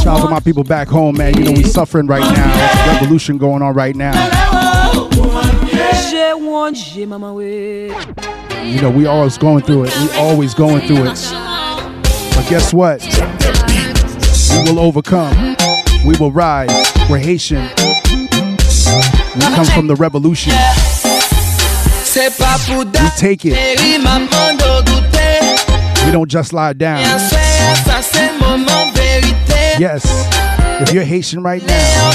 Shout 0.00 0.06
out 0.06 0.22
to 0.24 0.28
my 0.30 0.40
people 0.40 0.64
back 0.64 0.88
home, 0.88 1.18
man. 1.18 1.36
You 1.36 1.44
know, 1.44 1.52
we 1.52 1.62
suffering 1.64 2.06
right 2.06 2.22
now. 2.22 2.56
There's 2.56 3.00
revolution 3.00 3.36
going 3.36 3.60
on 3.60 3.74
right 3.74 3.94
now. 3.94 4.12
You 8.64 8.80
know, 8.80 8.90
we 8.90 9.04
always 9.04 9.36
going 9.36 9.62
through 9.64 9.84
it. 9.84 9.94
We 10.00 10.10
always 10.16 10.54
going 10.54 10.86
through 10.86 11.04
it. 11.04 11.30
But 12.34 12.48
guess 12.48 12.72
what? 12.72 13.02
We 14.50 14.70
will 14.70 14.78
overcome. 14.80 15.56
We 16.06 16.16
will 16.18 16.32
rise. 16.32 16.70
We're 17.10 17.18
Haitian. 17.18 17.68
We 19.34 19.40
come 19.54 19.66
from 19.66 19.88
the 19.88 19.96
revolution. 19.98 20.54
We 22.14 23.10
take 23.18 23.44
it. 23.44 23.56
We 26.04 26.10
don't 26.12 26.28
just 26.28 26.52
lie 26.52 26.72
down. 26.72 27.02
Bien 27.62 27.74
sûr, 27.74 27.84
ça 27.86 28.00
c'est 28.02 28.32
moment 28.40 28.90
vérité. 28.94 29.78
Yes. 29.78 30.02
If 30.80 30.92
you're 30.92 31.04
Haitian 31.04 31.42
right 31.44 31.62
now, 31.64 32.10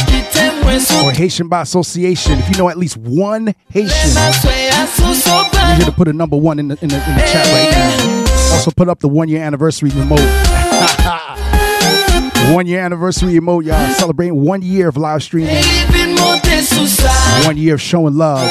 or 1.05 1.11
Haitian 1.11 1.47
by 1.47 1.61
association, 1.61 2.37
if 2.39 2.49
you 2.49 2.57
know 2.57 2.67
at 2.67 2.77
least 2.77 2.97
one 2.97 3.53
Haitian, 3.69 4.09
you 4.09 5.75
here 5.75 5.85
to 5.85 5.91
put 5.95 6.09
a 6.09 6.13
number 6.13 6.35
one 6.35 6.59
in 6.59 6.67
the, 6.67 6.77
in 6.81 6.89
the, 6.89 6.95
in 6.95 7.15
the 7.15 7.21
chat 7.21 7.45
right 7.47 7.71
now. 7.71 8.25
Also 8.53 8.71
put 8.71 8.89
up 8.89 8.99
the 8.99 9.07
one 9.07 9.29
year 9.29 9.41
anniversary 9.41 9.89
remote. 9.91 10.19
one 12.53 12.67
year 12.67 12.81
anniversary 12.81 13.33
remote, 13.35 13.63
y'all. 13.63 13.87
Celebrating 13.93 14.43
one 14.43 14.61
year 14.61 14.89
of 14.89 14.97
live 14.97 15.23
streaming, 15.23 15.55
Vite 15.55 16.09
monter 16.19 16.61
sous 16.61 16.87
ça. 16.89 17.09
one 17.45 17.55
year 17.57 17.75
of 17.75 17.81
showing 17.81 18.17
love. 18.17 18.41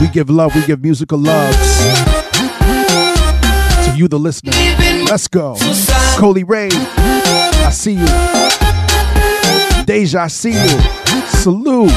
We 0.00 0.08
give 0.08 0.28
love, 0.28 0.54
we 0.54 0.60
give 0.66 0.82
musical 0.82 1.16
love 1.18 1.54
you, 3.96 4.08
the 4.08 4.18
listener. 4.18 4.52
Let's 5.04 5.28
go. 5.28 5.56
Coley 6.16 6.44
Ray, 6.44 6.68
I 6.72 7.70
see 7.70 7.92
you. 7.92 8.06
Deja, 9.84 10.22
I 10.22 10.28
see 10.28 10.52
you. 10.52 10.80
Salute. 11.28 11.92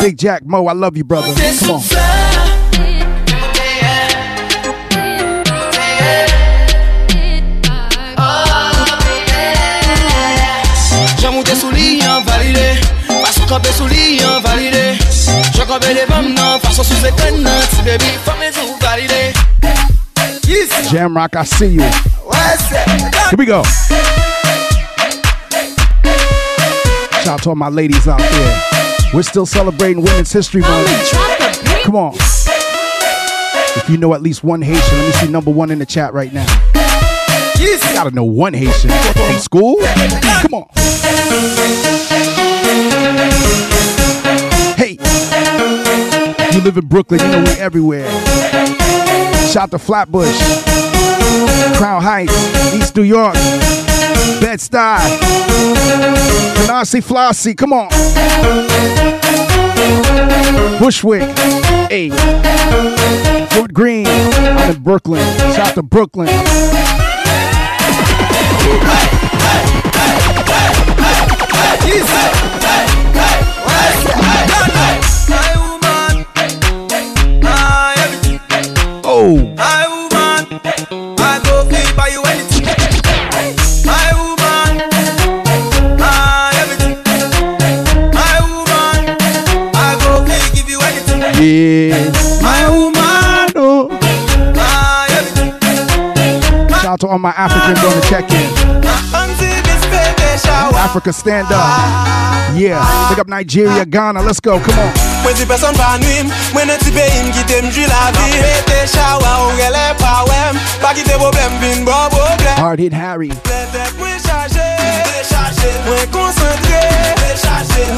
Big 0.00 0.18
Jack 0.18 0.44
Mo, 0.44 0.66
I 0.66 0.72
love 0.72 0.96
you, 0.96 1.04
brother. 1.04 1.32
Come 1.60 1.70
on. 1.70 1.82
J'en 11.20 11.32
monte 11.32 11.54
sous 11.54 11.70
lit, 11.70 12.02
en 12.06 12.22
validé. 12.22 12.80
Façon 13.24 13.46
campé 13.46 13.70
sous 13.76 13.86
lit, 13.86 14.20
en 14.24 14.40
validé. 14.40 14.98
Je 15.54 15.62
campé 15.62 15.94
les 15.94 16.06
femmes, 16.12 16.34
non. 16.34 16.58
Façon 16.60 16.82
sous 16.82 16.96
ces 16.96 17.10
connes, 17.12 17.42
non. 17.42 17.50
Si 17.70 17.82
baby, 17.82 18.04
femme 18.24 18.42
et 18.42 19.33
validé. 20.54 20.88
Jamrock, 20.90 21.36
I 21.36 21.44
see 21.44 21.66
you. 21.66 21.82
Here 21.82 23.36
we 23.36 23.46
go. 23.46 23.62
Shout 27.22 27.26
out 27.26 27.42
to 27.42 27.48
all 27.50 27.54
my 27.54 27.68
ladies 27.68 28.06
out 28.06 28.20
there. 28.20 28.62
We're 29.12 29.22
still 29.22 29.46
celebrating 29.46 30.02
Women's 30.02 30.32
History 30.32 30.60
Month. 30.60 31.12
Come 31.82 31.96
on. 31.96 32.14
If 33.76 33.88
you 33.88 33.96
know 33.96 34.14
at 34.14 34.22
least 34.22 34.44
one 34.44 34.62
Haitian, 34.62 34.98
let 34.98 35.06
me 35.06 35.12
see 35.12 35.28
number 35.28 35.50
one 35.50 35.70
in 35.70 35.78
the 35.78 35.86
chat 35.86 36.14
right 36.14 36.32
now. 36.32 36.46
You 37.58 37.78
gotta 37.94 38.10
know 38.10 38.24
one 38.24 38.52
Haitian 38.52 38.90
from 38.90 39.38
school. 39.38 39.76
Come 40.42 40.54
on. 40.54 40.68
Hey, 44.76 44.98
you 46.52 46.60
live 46.60 46.76
in 46.76 46.86
Brooklyn, 46.86 47.20
you 47.20 47.28
know 47.28 47.42
we're 47.44 47.60
everywhere. 47.60 48.83
Shout 49.52 49.70
to 49.70 49.78
Flatbush, 49.78 50.36
Crown 51.76 52.02
Heights, 52.02 52.34
East 52.74 52.96
New 52.96 53.02
York, 53.02 53.34
Bed-Stuy, 54.40 54.98
Canarsie, 56.56 57.02
Flossie, 57.02 57.56
come 57.56 57.72
on. 57.72 57.88
Bushwick, 60.80 61.22
hey, 61.88 62.10
Fort 63.50 63.72
Greene, 63.72 64.08
I'm 64.08 64.74
in 64.74 64.82
Brooklyn. 64.82 65.22
Shout 65.54 65.74
to 65.74 65.82
Brooklyn. 65.82 66.28
Oh. 79.26 79.38
My 79.56 79.86
woman, 79.88 80.60
I 81.18 81.40
go 81.44 81.64
free 81.64 81.96
buy 81.96 82.08
you 82.08 82.20
anything. 82.24 82.66
My 83.86 84.12
woman, 84.20 84.84
my 85.98 86.52
everything. 86.60 87.00
My 88.12 88.36
woman, 88.44 89.16
I 89.74 89.96
go 90.04 90.26
free 90.26 90.44
give 90.54 90.68
you 90.68 90.78
anything. 90.82 91.20
Yeah. 91.42 92.12
My 92.42 92.68
woman, 92.68 93.48
oh. 93.56 93.88
everything. 95.08 95.52
Shout 96.68 96.84
out 96.84 97.00
to 97.00 97.06
all 97.08 97.18
my 97.18 97.30
Africans 97.30 97.82
on 97.82 97.94
the 97.98 98.06
check-in. 98.06 99.03
Africa, 100.34 101.12
stand 101.12 101.46
up. 101.50 102.54
Yeah. 102.56 102.82
Pick 103.08 103.18
up 103.18 103.28
Nigeria, 103.28 103.86
Ghana. 103.86 104.22
Let's 104.22 104.40
go. 104.40 104.58
Come 104.58 104.78
on. 104.78 104.92
Mwen 105.22 105.36
si 105.36 105.46
person 105.46 105.74
pa 105.74 105.96
nwim, 105.98 106.30
mwen 106.52 106.70
e 106.70 106.76
ti 106.78 106.90
pe 106.90 107.06
im 107.18 107.30
ki 107.32 107.44
tem 107.46 107.70
jwi 107.70 107.86
la 107.88 108.10
vi 108.12 108.42
Pete 108.42 108.86
shawa 108.92 109.46
ou 109.46 109.56
gele 109.56 109.94
pa 109.98 110.24
wem, 110.28 110.58
pa 110.82 110.92
ki 110.92 111.02
te 111.02 111.16
problem 111.16 111.58
vin 111.62 111.84
bo 111.84 111.96
problem 112.10 112.58
Hard 112.58 112.78
hit 112.78 112.92
Harry. 112.92 113.30
Mwen 113.98 114.20
chaje, 114.26 114.68
mwen 115.86 116.10
konsentre 116.10 116.82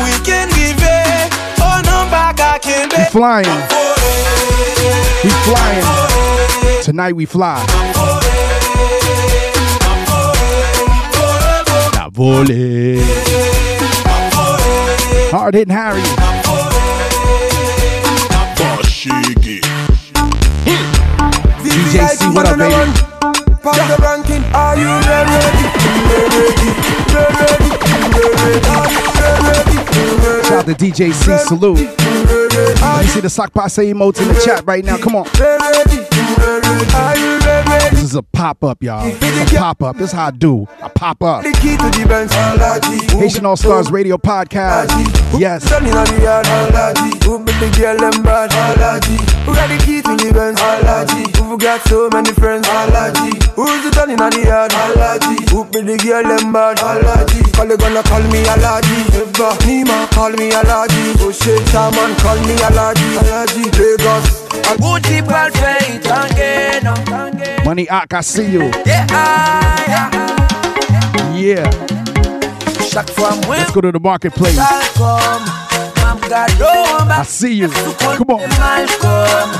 Weekend 0.04 0.52
rive, 0.52 0.96
o 1.60 1.80
nan 1.82 2.10
baka 2.10 2.58
kembe 2.60 2.96
We 2.96 3.04
flying. 3.10 3.60
We 5.24 5.30
flying. 5.48 6.82
Tonight 6.82 7.16
we 7.16 7.26
fly. 7.26 8.45
Volley. 12.16 12.96
Hard 15.28 15.52
hitting 15.52 15.74
Harry. 15.74 16.00
DJ 21.60 22.08
C, 22.08 22.24
what 22.32 22.46
up, 22.46 22.56
baby? 22.56 22.72
Pop 23.60 23.76
the 23.76 23.96
ranking, 24.00 24.42
are 24.54 24.76
you 24.78 24.88
ready? 25.04 25.28
Ready, 26.16 26.70
ready, 27.12 27.70
ready, 27.92 28.60
are 28.64 28.88
ready? 29.44 29.76
Shout 30.46 30.58
out 30.60 30.64
to 30.64 30.74
DJ 30.74 31.12
C, 31.12 31.36
salute. 31.46 31.84
Let 32.80 33.04
me 33.04 33.08
see 33.08 33.20
the 33.20 33.28
sock 33.28 33.52
passe 33.52 33.92
emotes 33.92 34.22
in 34.22 34.28
the 34.28 34.40
chat 34.42 34.64
right 34.66 34.82
now. 34.82 34.96
Come 34.96 35.16
on. 35.16 35.26
This 38.06 38.12
is 38.12 38.18
a 38.18 38.22
pop 38.22 38.62
up, 38.62 38.84
y'all. 38.84 39.02
A 39.02 39.46
pop 39.58 39.82
up. 39.82 39.96
This 39.96 40.10
is 40.10 40.12
how 40.12 40.28
I 40.28 40.30
do. 40.30 40.68
I 40.80 40.86
pop 40.86 41.24
up. 41.24 41.42
The 41.42 41.50
key 41.58 41.74
to 41.74 41.90
the 41.90 42.06
Benz, 42.06 42.30
Alaji. 42.30 43.18
Haitian 43.18 43.44
All 43.44 43.56
Stars 43.56 43.90
Radio 43.90 44.16
Podcast. 44.16 44.94
Yes. 45.40 45.68
Done 45.68 45.86
inna 45.90 46.06
the 46.06 46.22
yard, 46.22 46.46
Alaji. 46.46 47.24
Who 47.24 47.40
make 47.40 47.58
the 47.58 47.66
girl 47.74 47.98
them 47.98 48.22
bad, 48.22 48.54
Alaji. 48.54 49.18
Who 49.42 49.54
got 49.58 49.66
the 49.66 49.78
key 49.84 50.02
to 50.02 50.14
the 50.14 50.30
Benz. 50.30 50.62
Who 51.34 51.58
got 51.58 51.82
so 51.88 52.08
many 52.12 52.30
friends, 52.30 52.68
Alaji. 52.68 53.42
Who's 53.58 53.82
the 53.82 53.90
the 53.90 54.42
yard, 54.46 54.70
Alaji. 54.70 55.50
Who 55.50 55.66
the 55.66 55.98
girl 55.98 56.22
them 56.22 56.52
bad, 56.52 56.76
Alaji. 56.78 57.42
Call 57.54 57.66
they 57.66 57.76
gonna 57.76 58.04
call 58.04 58.22
me 58.30 58.46
Alaji. 58.46 59.02
Eva, 59.18 59.50
Nima, 59.66 60.06
call 60.14 60.30
me 60.30 60.52
Alaji. 60.54 61.18
Oh 61.18 61.32
shit, 61.32 61.58
Shaman, 61.74 62.14
call 62.22 62.38
me 62.46 62.54
Alaji. 62.54 63.18
Alaji, 63.18 63.66
Lagos. 63.74 64.45
Gucci 64.80 65.22
perfect, 65.26 66.06
again. 66.06 66.84
Money 67.64 67.88
I 67.90 68.20
see 68.20 68.46
you. 68.46 68.70
Yeah, 68.84 69.06
yeah. 69.88 70.36
Yeah. 71.34 71.70
Chaque 72.88 73.10
fois 73.10 73.34
Let's 73.48 73.72
go 73.72 73.80
to 73.80 73.92
the 73.92 74.00
marketplace. 74.00 74.56
Malcolm 74.56 75.42
Mam 76.00 76.18
gado 76.20 77.00
an 77.00 77.10
I 77.10 77.22
see 77.24 77.54
you. 77.54 77.68
Come 77.68 78.30
on. 78.30 78.48
Malcolm 78.58 79.50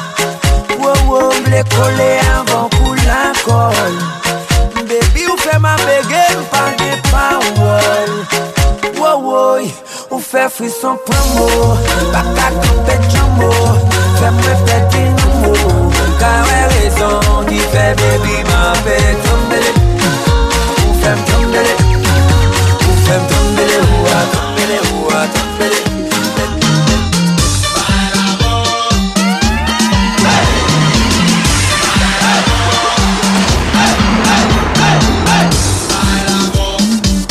Wo 0.79 0.93
wo 1.09 1.33
mble 1.41 1.65
kole 1.75 2.11
anvan 2.33 2.71
kou 2.79 2.95
lankol 3.09 3.95
Baby 4.89 5.27
ou 5.27 5.59
ma 5.61 5.77
bege 5.85 6.25
mpa 6.39 6.65
gen 6.79 6.99
pa 7.11 7.27
wol 7.59 8.11
Wo 9.01 9.11
wo 9.27 9.59
ou 10.11 10.21
fe 10.21 10.49
frison 10.49 10.97
promo 11.05 11.77
Baka 12.13 12.51
kampe 12.63 12.99
jumbo 13.11 13.96
Fe 14.19 14.31
mwen 14.31 14.59
peti 14.67 15.03
numo 15.17 15.53
Ka 16.21 16.31
we 16.47 16.59
rezon 16.73 17.47
ki 17.49 17.61
fe 17.73 17.85
baby 18.01 18.37
ma 18.51 18.61
pe 18.85 18.97
tombele 19.25 19.71
Ou 20.85 20.95
fem 21.03 21.19
tombele 21.31 21.75
Ou 22.87 22.97
fem 23.07 23.23
tombele 23.33 23.77
ou 23.85 24.07
a 24.17 24.21
tombele 24.35 24.79
ou 24.93 25.11
a 25.11 25.27
tombele 25.37 25.81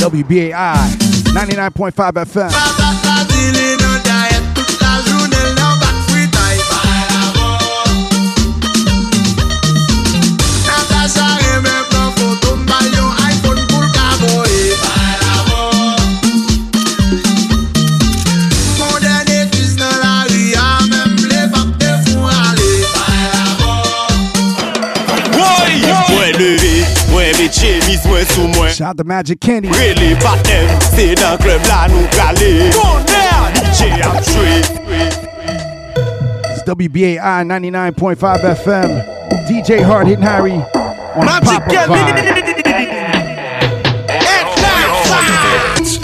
WBAI 0.06 0.90
99.5 1.34 2.26
FM. 2.26 2.52
Mwen 28.26 28.34
sou 28.34 28.47
mwen 28.47 28.72
Shout 28.73 28.88
out 28.88 28.97
to 28.97 29.03
Magic 29.03 29.39
Kenny. 29.39 29.69
Rele 29.69 30.15
patem, 30.22 30.81
se 30.81 31.14
nan 31.22 31.38
klub 31.38 31.61
la 31.68 31.88
nou 31.88 32.07
gale 32.15 32.72
DJ 33.53 34.02
ap 34.02 34.23
chwe 34.26 34.61
It's 36.52 36.64
WBAI 36.65 37.43
99.5 37.45 38.56
FM. 38.56 39.03
DJ 39.47 39.84
Hard 39.84 40.07
Hitting 40.07 40.23
Harry 40.23 40.53
on 40.53 41.27
Papa 41.27 41.60
Vibe. 41.69 42.64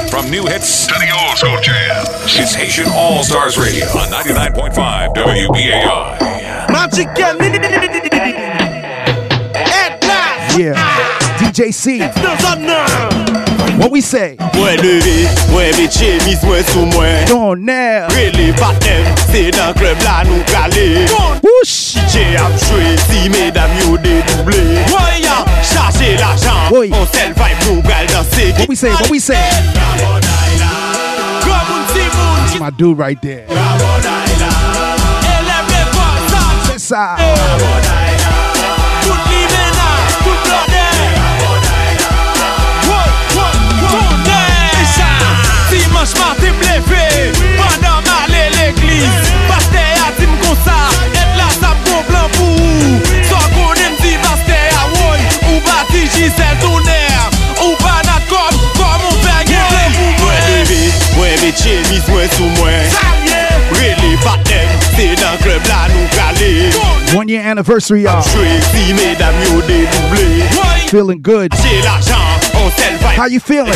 From 0.09 0.29
new 0.29 0.45
hits 0.45 0.87
to 0.87 0.93
the 0.93 1.09
old 1.11 1.37
school 1.37 1.57
jam. 1.61 2.05
It's 2.25 2.53
Haitian 2.53 2.89
All 2.93 3.23
Stars 3.23 3.57
Radio 3.57 3.85
on 3.97 4.09
99.5 4.09 5.15
WBAI. 5.15 6.69
Magic 6.69 7.07
Yeah. 10.57 11.20
DJ 11.51 11.73
C. 11.73 11.99
What 13.77 13.91
we 13.91 13.99
say? 13.99 14.37
Mwen 14.53 14.77
leve, 14.79 15.27
mwen 15.51 15.75
metche 15.75 16.13
mis 16.25 16.39
mwen 16.43 16.63
sou 16.63 16.85
mwen 16.85 17.27
Don 17.27 17.65
now. 17.65 18.07
Rele 18.15 18.53
patem, 18.55 19.03
se 19.27 19.51
nan 19.57 19.73
klub 19.73 19.99
la 20.05 20.23
nou 20.23 20.39
Whoosh! 21.43 21.97
DJ 21.97 22.37
ap 22.39 22.55
chwe, 22.55 22.95
si 23.03 23.27
medam 23.29 23.69
yo 23.81 23.97
dedouble 23.97 24.55
Woy 24.93 25.21
ya, 25.25 25.43
chache 25.61 26.15
l'ajan 26.15 26.71
Woy. 26.71 26.89
On 26.93 27.05
sel 27.11 27.33
gal 27.83 28.07
danse 28.07 28.53
What 28.57 28.69
we 28.69 28.75
say? 28.75 28.91
What 28.91 29.09
we 29.09 29.19
say? 29.19 29.35
Komoun 31.43 31.83
si 31.91 32.07
moun 32.15 32.39
That's 32.39 32.59
my 32.61 32.69
dude 32.69 32.97
right 32.97 33.21
there. 33.21 33.45
eleve 33.49 33.71
bon 52.41 52.55
plan 52.57 52.99
pou 53.01 53.27
So 53.29 53.39
konen 53.55 53.95
di 54.01 54.17
paste 54.25 54.59
a 54.77 54.85
woy 54.97 55.19
Ou 55.51 55.61
bati 55.67 56.07
jisel 56.15 56.57
tourner 56.61 57.29
Ou 57.61 57.75
banat 57.81 58.25
kom, 58.29 58.59
kom 58.77 59.07
ou 59.09 59.15
fe 59.23 59.37
Mwen 60.21 60.41
leve, 60.47 60.81
mwen 61.17 61.37
metche 61.43 61.77
mis 61.89 62.07
mwen 62.09 62.29
sou 62.35 62.49
mwen 62.57 62.83
Rele 63.71 64.17
patem, 64.21 64.67
se 64.91 65.07
nan 65.21 65.37
klub 65.41 65.69
la 65.69 65.85
nou 65.93 66.07
gale 66.15 66.51
One 67.15 67.27
year 67.27 67.43
anniversary, 67.43 68.03
y'all. 68.03 68.21
Chwe 68.23 68.59
si 68.71 68.93
medam 68.93 69.35
yo 69.47 69.61
dedouble 69.67 70.27
Woy, 70.57 70.87
Feeling 70.91 71.21
good. 71.21 71.51
Che 71.51 71.81
l'ajan, 71.83 72.39
on 72.55 72.71
sel 72.77 72.97
How 73.17 73.27
you 73.27 73.39
feeling? 73.39 73.71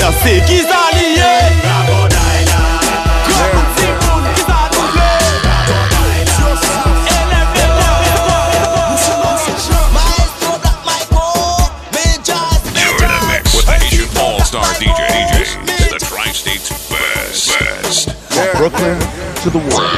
Brooklyn 18.57 18.97
to 19.43 19.49
the 19.49 19.57
world. 19.57 19.91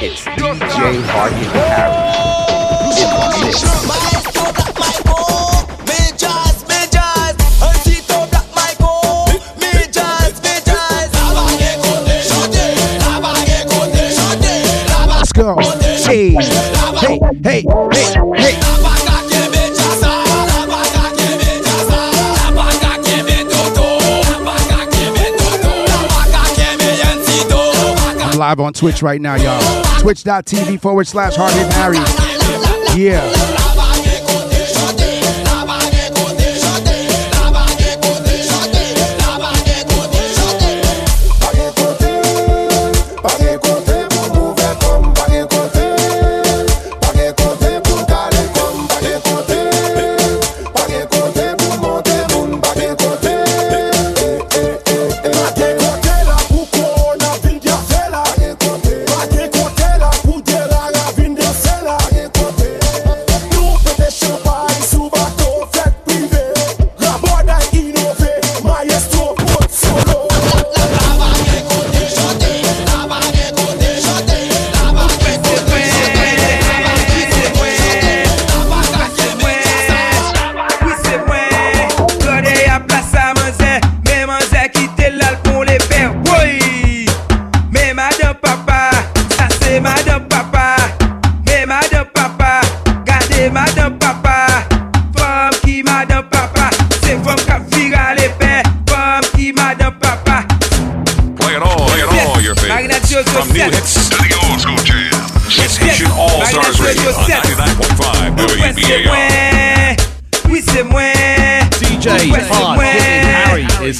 It's 0.00 0.22
DJ 0.22 1.02
Hard 1.10 1.32
Hitting 1.32 1.50
Harry. 1.50 1.92
In 2.94 3.10
the 3.10 3.26
mix. 3.44 3.64
Let's 15.08 15.32
go. 15.32 15.56
Hey, 16.06 16.30
hey, 17.00 17.18
hey, 17.42 17.62
hey, 17.92 18.12
hey. 18.36 18.67
Live 28.48 28.60
on 28.60 28.72
Twitch 28.72 29.02
right 29.02 29.20
now, 29.20 29.34
y'all. 29.34 30.00
Twitch.tv 30.00 30.80
forward 30.80 31.06
slash 31.06 31.34
Hard 31.36 31.52
Hitting 31.52 31.70
Harry. 31.72 31.98
Yeah. 32.98 33.67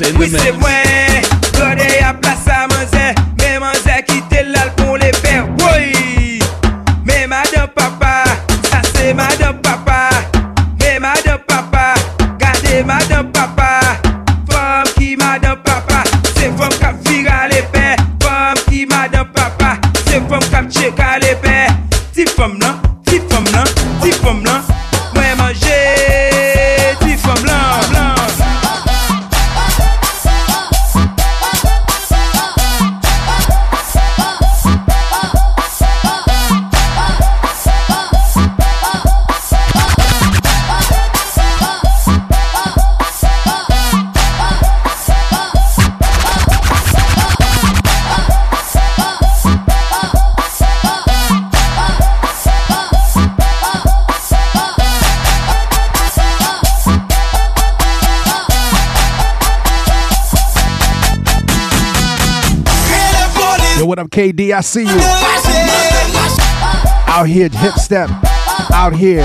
In 0.09 0.15
the 0.15 0.53
mix. 0.53 0.68
KD? 64.19 64.53
I 64.53 64.63
see 64.63 64.83
you. 64.83 64.99
Out 67.07 67.29
here, 67.29 67.49
hip 67.51 67.75
step. 67.75 68.11
Out 68.73 68.93
here. 68.93 69.23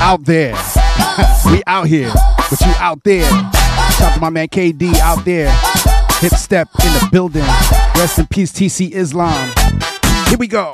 Out 0.00 0.24
there. 0.24 0.54
we 1.50 1.62
out 1.66 1.88
here, 1.88 2.10
but 2.48 2.58
you 2.62 2.72
out 2.78 3.04
there. 3.04 3.28
Shout 3.98 4.14
to 4.14 4.18
my 4.18 4.30
man 4.30 4.48
KD 4.48 4.94
out 4.94 5.26
there. 5.26 5.50
Hip 6.20 6.32
step 6.32 6.70
in 6.82 6.90
the 6.94 7.08
building. 7.12 7.44
Rest 7.94 8.18
in 8.18 8.26
peace, 8.28 8.50
TC 8.50 8.92
Islam. 8.92 9.52
Here 10.28 10.38
we 10.38 10.46
go. 10.46 10.72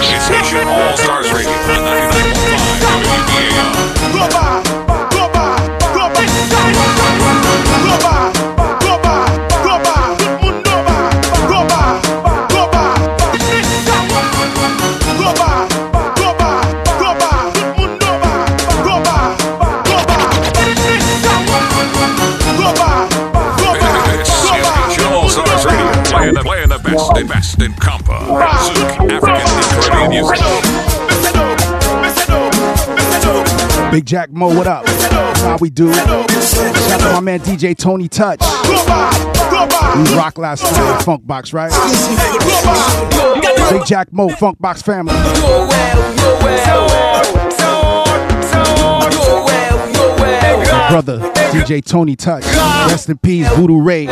It's 0.00 0.28
Haitian 0.28 0.66
All 0.66 0.96
Stars 0.96 1.30
Radio 1.32 1.52
on! 1.52 2.40
99.5 2.50 3.20
WBAI. 3.20 4.70
Go 4.72 4.79
best 27.40 27.62
and 27.62 27.74
Compa. 27.76 28.20
Big 33.90 34.04
Jack 34.04 34.30
Mo, 34.30 34.54
what 34.54 34.66
up? 34.66 34.86
How 34.86 35.56
we 35.58 35.70
do. 35.70 35.92
Shout 35.92 36.08
out 36.08 36.98
to 36.98 37.12
my 37.14 37.20
man 37.20 37.40
DJ 37.40 37.76
Tony 37.76 38.08
Touch. 38.08 38.40
We 38.40 40.16
rock 40.16 40.36
last 40.36 40.64
night 40.64 41.02
Funk 41.02 41.26
Box, 41.26 41.54
right? 41.54 41.72
Big 43.70 43.86
Jack 43.86 44.12
Mo, 44.12 44.28
Funk 44.28 44.58
Box 44.58 44.82
family. 44.82 45.14
Brother, 50.90 51.20
DJ 51.52 51.82
Tony 51.82 52.16
Touch. 52.16 52.44
Rest 52.90 53.08
in 53.08 53.16
peace, 53.18 53.48
Voodoo 53.54 53.80
Ray. 53.80 54.06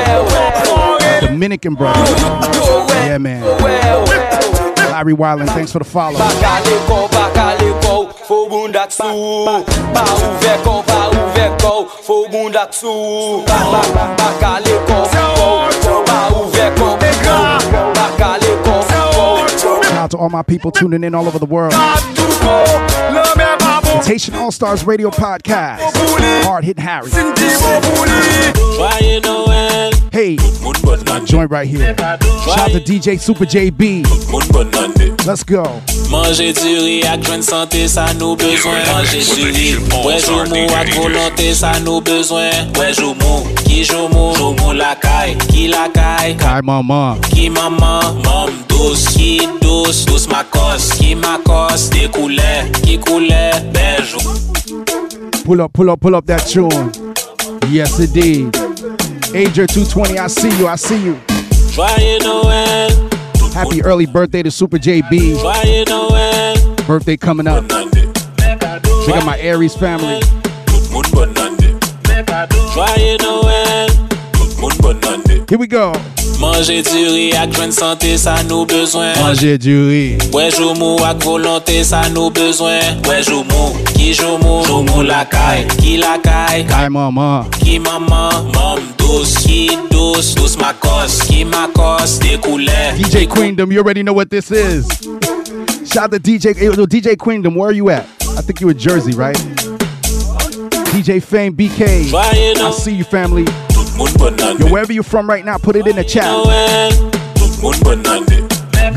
Dominican 1.21 1.75
brother. 1.75 2.78
Yeah, 3.07 3.19
man. 3.19 3.43
Larry 4.93 5.15
Wyland, 5.15 5.49
thanks 5.51 5.71
for 5.73 5.79
the 5.79 5.85
follow. 5.85 6.19
Shout 19.85 20.05
out 20.05 20.11
to 20.13 20.19
all 20.19 20.31
my 20.31 20.43
people 20.43 20.71
tuning 20.71 21.05
in 21.05 21.15
all 21.15 21.27
over 21.27 21.39
the 21.39 21.47
world. 21.47 21.73
It's 23.91 24.29
All 24.31 24.53
Stars 24.53 24.85
Radio 24.85 25.11
Podcast. 25.11 25.81
Hard 26.45 26.65
Hit 26.65 26.79
Harry. 26.79 27.11
Hey, 30.13 30.37
joint 31.25 31.51
right 31.51 31.67
here. 31.67 31.97
Shout 31.97 32.59
out 32.59 32.71
to 32.73 32.81
DJ 32.81 33.19
Super 33.19 33.45
JB. 33.45 34.05
Let's 35.27 35.43
go. 35.43 35.63
Manger 36.11 36.53
du 36.53 36.85
riz 36.85 37.05
ak 37.05 37.21
jwen 37.21 37.43
santé, 37.43 37.85
sa 37.89 38.07
nou 38.17 38.37
bezwen 38.37 38.81
Manger 38.89 39.25
du 39.29 39.45
riz, 39.53 39.77
wè 39.93 40.15
jou 40.25 40.45
mou 40.49 40.65
volonté, 40.97 41.53
sa 41.53 41.75
nou 41.85 42.01
bezwen 42.01 42.73
Wè 42.79 42.87
jou 42.97 43.13
mou, 43.21 43.45
ki 43.67 43.83
jou 43.85 44.09
mou, 44.09 44.33
jou 44.39 44.55
mou 44.57 44.73
la 44.73 44.95
kay, 45.03 45.37
ki 45.51 45.69
la 45.69 45.85
kay 45.93 46.33
Hi, 46.41 46.63
mama. 46.65 47.19
Ki 47.29 47.51
maman, 47.53 48.23
mam 48.25 48.55
douce, 48.73 49.13
ki 49.13 49.35
douce, 49.61 50.07
douce 50.09 50.33
ma 50.33 50.47
kos 50.49 50.95
Ki 50.97 51.13
ma 51.21 51.37
kos, 51.45 51.91
de 51.93 52.09
koule, 52.17 52.55
ki 52.81 52.97
koule, 53.05 53.45
bejou 53.69 53.78
Pull 55.45 55.61
up, 55.63 55.73
pull 55.73 55.91
up, 55.91 56.01
pull 56.01 56.15
up 56.15 56.27
that 56.27 56.47
tune. 56.47 56.93
Yes, 57.73 57.99
indeed. 57.99 58.55
Ager 59.35 59.67
220, 59.67 60.19
I 60.19 60.27
see 60.27 60.51
you, 60.59 60.69
I 60.69 60.77
see 60.77 61.03
you. 61.05 61.19
Happy 63.55 63.83
early 63.83 64.07
birthday 64.07 64.43
to 64.43 64.51
Super 64.51 64.79
JB. 64.79 65.43
Birthday 66.87 67.17
coming 67.17 67.47
up. 67.47 67.69
Check 67.69 69.17
out 69.17 69.25
my 69.25 69.39
Aries 69.39 69.75
family. 69.75 70.21
Here 75.49 75.59
we 75.59 75.67
go. 75.67 75.93
Manger 76.39 76.83
du 76.83 76.99
riz 77.15 77.35
ak 77.35 77.55
jwen 77.57 77.73
santé, 77.73 78.13
sa 78.21 78.37
nou 78.47 78.67
bezwen 78.69 79.17
Manger 79.19 79.57
du 79.59 79.89
riz. 79.89 80.27
Wè 80.31 80.45
jou 80.53 80.75
mou 80.79 81.01
ak 81.03 81.25
volonté, 81.25 81.81
sa 81.89 82.03
nou 82.13 82.29
bezwen 82.31 83.01
Wè 83.09 83.17
jou 83.25 83.43
mou, 83.49 83.73
ki 83.95 84.13
jou 84.13 84.37
mou, 84.43 84.61
jou 84.69 84.85
mou 84.87 85.03
la 85.03 85.25
kay, 85.27 85.65
ki 85.81 85.97
la 85.99 86.19
kay 86.23 86.63
Hi, 86.69 86.87
mama. 86.93 87.47
Ki 87.59 87.79
maman, 87.83 88.53
mam 88.53 88.85
douce, 89.01 89.41
ki 89.43 89.73
douce, 89.91 90.37
douce 90.39 90.61
ma 90.61 90.75
kos 90.79 91.17
Ki 91.27 91.43
ma 91.49 91.65
kos, 91.75 92.19
de 92.23 92.37
koule 92.45 92.93
DJ 93.01 93.25
Queendom, 93.27 93.73
you 93.73 93.81
already 93.81 94.05
know 94.05 94.15
what 94.15 94.31
this 94.31 94.53
is. 94.53 94.87
Shout 95.89 96.13
out 96.13 96.13
to 96.13 96.21
DJ, 96.21 96.55
DJ 96.55 97.17
Queendom, 97.17 97.57
where 97.57 97.71
are 97.71 97.73
you 97.73 97.91
at? 97.91 98.05
I 98.37 98.43
think 98.43 98.61
you 98.61 98.69
in 98.69 98.79
Jersey, 98.79 99.17
right? 99.17 99.37
DJ 100.93 101.23
Fame 101.23 101.57
BK. 101.57 102.13
I 102.15 102.71
see 102.71 102.95
you, 102.95 103.05
family. 103.05 103.47
Yo, 104.61 104.71
wherever 104.73 104.93
you're 104.93 105.03
from 105.03 105.29
right 105.29 105.45
now, 105.45 105.59
put 105.59 105.75
it 105.77 105.87
in 105.87 105.97
the 105.97 106.05
chat. 106.05 106.25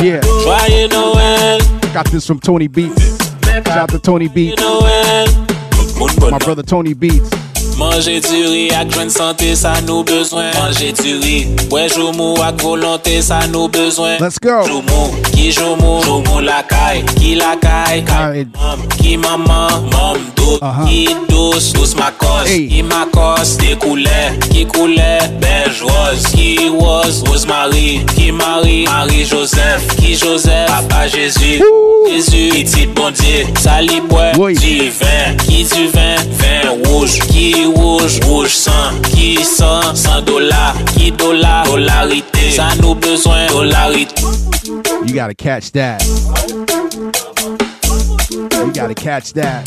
Yeah. 0.02 0.22
Got 1.94 2.08
this 2.08 2.26
from 2.28 2.40
Tony 2.40 2.68
Beats. 2.68 3.18
Shout 3.44 3.68
out 3.68 3.90
to 3.90 4.00
Tony 4.00 4.28
Beats. 4.28 4.62
My 6.32 6.38
brother 6.40 6.64
Tony 6.64 6.94
Beats. 6.94 7.30
Manger 7.82 8.22
du 8.22 8.42
riz 8.52 8.76
ak 8.78 8.94
jwen 8.94 9.10
santé, 9.10 9.56
sa 9.58 9.74
nou 9.88 10.06
bezwen 10.06 10.54
Manger 10.54 10.94
du 11.02 11.18
riz, 11.26 11.50
wè 11.74 11.88
ak 12.46 12.62
volonté, 12.62 13.22
sa 13.26 13.42
nou 13.50 13.68
bezwen 13.74 14.22
Let's 14.22 14.38
go. 14.38 14.62
Ki 15.34 15.50
lakay 16.46 17.02
Ki 17.18 17.36
lakay, 17.36 18.04
kay 18.06 18.46
mam 18.54 18.82
Ki 18.98 19.18
maman, 19.18 19.90
mam 19.94 20.18
dout 20.36 20.62
uh-huh. 20.62 20.86
Ki 20.86 21.08
dous, 21.30 21.74
dous 21.74 21.96
makos 21.96 22.46
Ki 22.46 22.84
makos, 22.84 23.58
de 23.58 23.76
koule 23.82 24.22
Ki 24.52 24.66
koule, 24.66 25.12
bej 25.42 25.82
roz 25.82 26.28
Ki 26.34 26.70
roz, 26.76 27.24
rosemary 27.28 28.04
Ki 28.14 28.32
Marie, 28.32 28.86
Marie 28.86 29.26
Joseph 29.26 29.96
Ki 29.98 30.16
Joseph, 30.16 30.68
Papa 30.68 31.08
Jésus 31.08 31.62
Jésus, 32.10 32.50
petit 32.50 32.88
bon 32.88 33.12
Dieu 33.12 33.46
Sali 33.60 34.02
bwe, 34.10 34.32
du 34.54 34.90
vin 34.90 35.38
Ki 35.46 35.64
du 35.64 35.88
vin, 35.88 36.16
vin 36.42 36.70
rouge 36.86 37.20
Ki 37.28 37.66
rouge, 37.66 37.71
rouge 37.76 38.54
sang 38.54 39.02
Ki 39.12 39.38
sang, 39.44 39.96
sang 39.96 40.26
dola 40.26 40.74
Ki 40.94 41.12
dola, 41.12 41.64
dolarité 41.66 42.52
Sa 42.56 42.72
nou 42.82 42.96
bezwen, 42.96 43.48
dolarité 43.52 44.24
You 45.06 45.16
gotta 45.16 45.34
catch 45.34 45.72
that. 45.72 46.02
You 48.32 48.72
gotta 48.74 48.94
catch 48.94 49.34
that. 49.34 49.66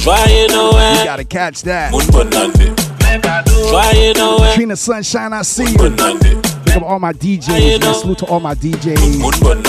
Joyeux 0.00 0.48
Noël. 0.48 0.98
You 0.98 1.04
gotta 1.04 1.24
catch 1.24 1.62
that. 1.62 1.90
Moun 1.90 2.06
bon 2.10 2.28
année. 2.36 2.72
Joyeux 3.68 4.12
Noël. 4.14 4.54
Trina 4.54 4.76
Sunshine, 4.76 5.32
I 5.32 5.42
see 5.42 5.64
you. 5.64 6.61
Big 6.72 6.82
up 6.82 6.88
all 6.88 6.98
my 6.98 7.12
DJs. 7.12 7.80
Man. 7.80 7.94
Salute 7.94 8.18
to 8.18 8.26
all 8.26 8.40
my 8.40 8.54
DJs. 8.54 9.18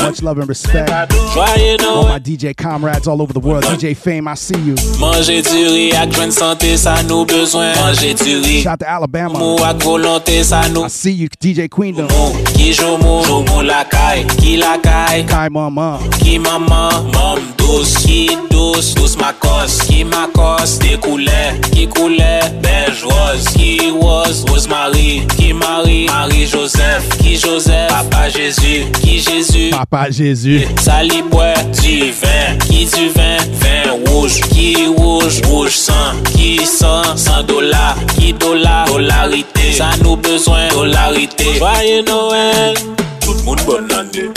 Much 0.02 0.22
love 0.22 0.38
and 0.38 0.48
respect. 0.48 0.90
All 0.90 2.08
my 2.08 2.20
DJ 2.20 2.56
comrades 2.56 3.08
all 3.08 3.22
over 3.22 3.34
the 3.34 3.42
world. 3.42 3.64
DJ 3.66 3.96
Fame, 3.96 4.28
I 4.28 4.36
see 4.36 4.58
you. 4.60 4.76
Manger 5.00 5.42
du 5.42 5.68
riz 5.74 6.32
santé, 6.32 6.78
sa 6.78 7.02
nou 7.04 7.26
bezwen 7.26 7.76
Manger 7.76 8.14
du. 8.14 8.62
Shout 8.62 8.80
to 8.80 8.90
Alabama. 8.90 9.38
Mou 9.38 9.60
ak 9.64 9.84
volonté, 9.84 10.44
sa 10.44 10.62
nou 10.70 10.86
I 10.86 10.88
see 10.88 11.12
you, 11.12 11.28
DJ 11.28 11.68
Queendom. 11.68 12.08
Ki 12.54 12.72
joumou, 12.72 13.24
joumou 13.28 13.64
lakay 13.68 14.24
Ki 14.38 14.56
lakay, 14.62 15.26
Kai 15.28 15.50
mama. 15.50 16.00
Ki 16.22 16.40
maman, 16.40 17.12
mam 17.12 17.44
dous 17.58 17.98
Ki 18.06 18.30
dous, 18.50 18.94
dous 18.96 19.18
makos 19.20 19.82
Ki 19.90 20.04
makos, 20.08 20.80
de 20.80 20.96
koule 21.04 21.44
Ki 21.74 21.88
koule, 21.92 22.32
bej 22.64 23.04
roz 23.04 23.52
Ki 23.58 23.92
roz, 24.00 24.46
rosemary 24.48 25.26
Ki 25.36 25.52
Marie, 25.54 26.08
Marie 26.08 26.48
Joseph 26.48 26.93
Joseph, 26.94 27.18
qui 27.18 27.40
Joseph, 27.40 27.88
Papa 27.88 28.30
Jésus, 28.30 28.86
qui 29.02 29.20
Jésus, 29.20 29.70
Papa 29.72 30.12
Jésus, 30.12 30.68
Saliboué, 30.80 31.54
du 31.82 32.12
vin, 32.12 32.58
qui 32.68 32.86
du 32.86 33.10
vin, 33.10 33.38
vin 33.54 34.12
rouge, 34.12 34.42
qui 34.42 34.88
rouge, 34.88 35.42
rouge 35.48 35.72
sang, 35.72 35.94
qui 36.36 36.64
sang, 36.66 37.16
100 37.16 37.44
dollars, 37.44 37.96
qui 38.18 38.34
dollar, 38.34 38.86
dollarité, 38.86 39.74
ça 39.74 39.90
nous 40.04 40.18
besoin, 40.18 40.68
dollarité, 40.70 41.56
joyeux 41.58 42.04
Noël, 42.08 42.76
tout 43.22 43.34
le 43.34 43.42
monde 43.44 43.62
bonne 43.66 43.92
année, 43.92 44.30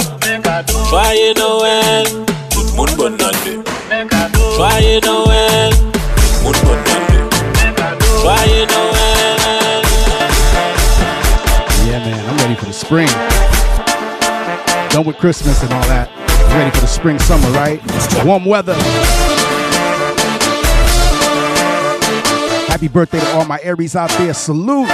joyeux 0.88 1.34
Noël, 1.36 2.06
tout 2.50 2.62
le 2.62 2.72
monde 2.72 2.90
bonne 2.96 3.18
année, 3.20 3.60
joyeux 4.56 5.00
Noël, 5.04 5.70
tout 5.72 6.38
le 6.38 6.44
monde 6.44 6.56
bonne 6.64 6.78
année. 6.78 6.85
For 12.56 12.66
the 12.66 12.72
spring. 12.72 13.08
Done 14.90 15.06
with 15.06 15.16
Christmas 15.18 15.62
and 15.62 15.72
all 15.72 15.82
that. 15.88 16.10
Ready 16.54 16.70
for 16.70 16.80
the 16.80 16.86
spring, 16.86 17.18
summer, 17.18 17.48
right? 17.50 17.80
Warm 18.24 18.44
weather. 18.44 18.74
Happy 22.68 22.88
birthday 22.88 23.20
to 23.20 23.32
all 23.32 23.44
my 23.44 23.58
Aries 23.62 23.96
out 23.96 24.10
there. 24.10 24.34
Salute. 24.34 24.88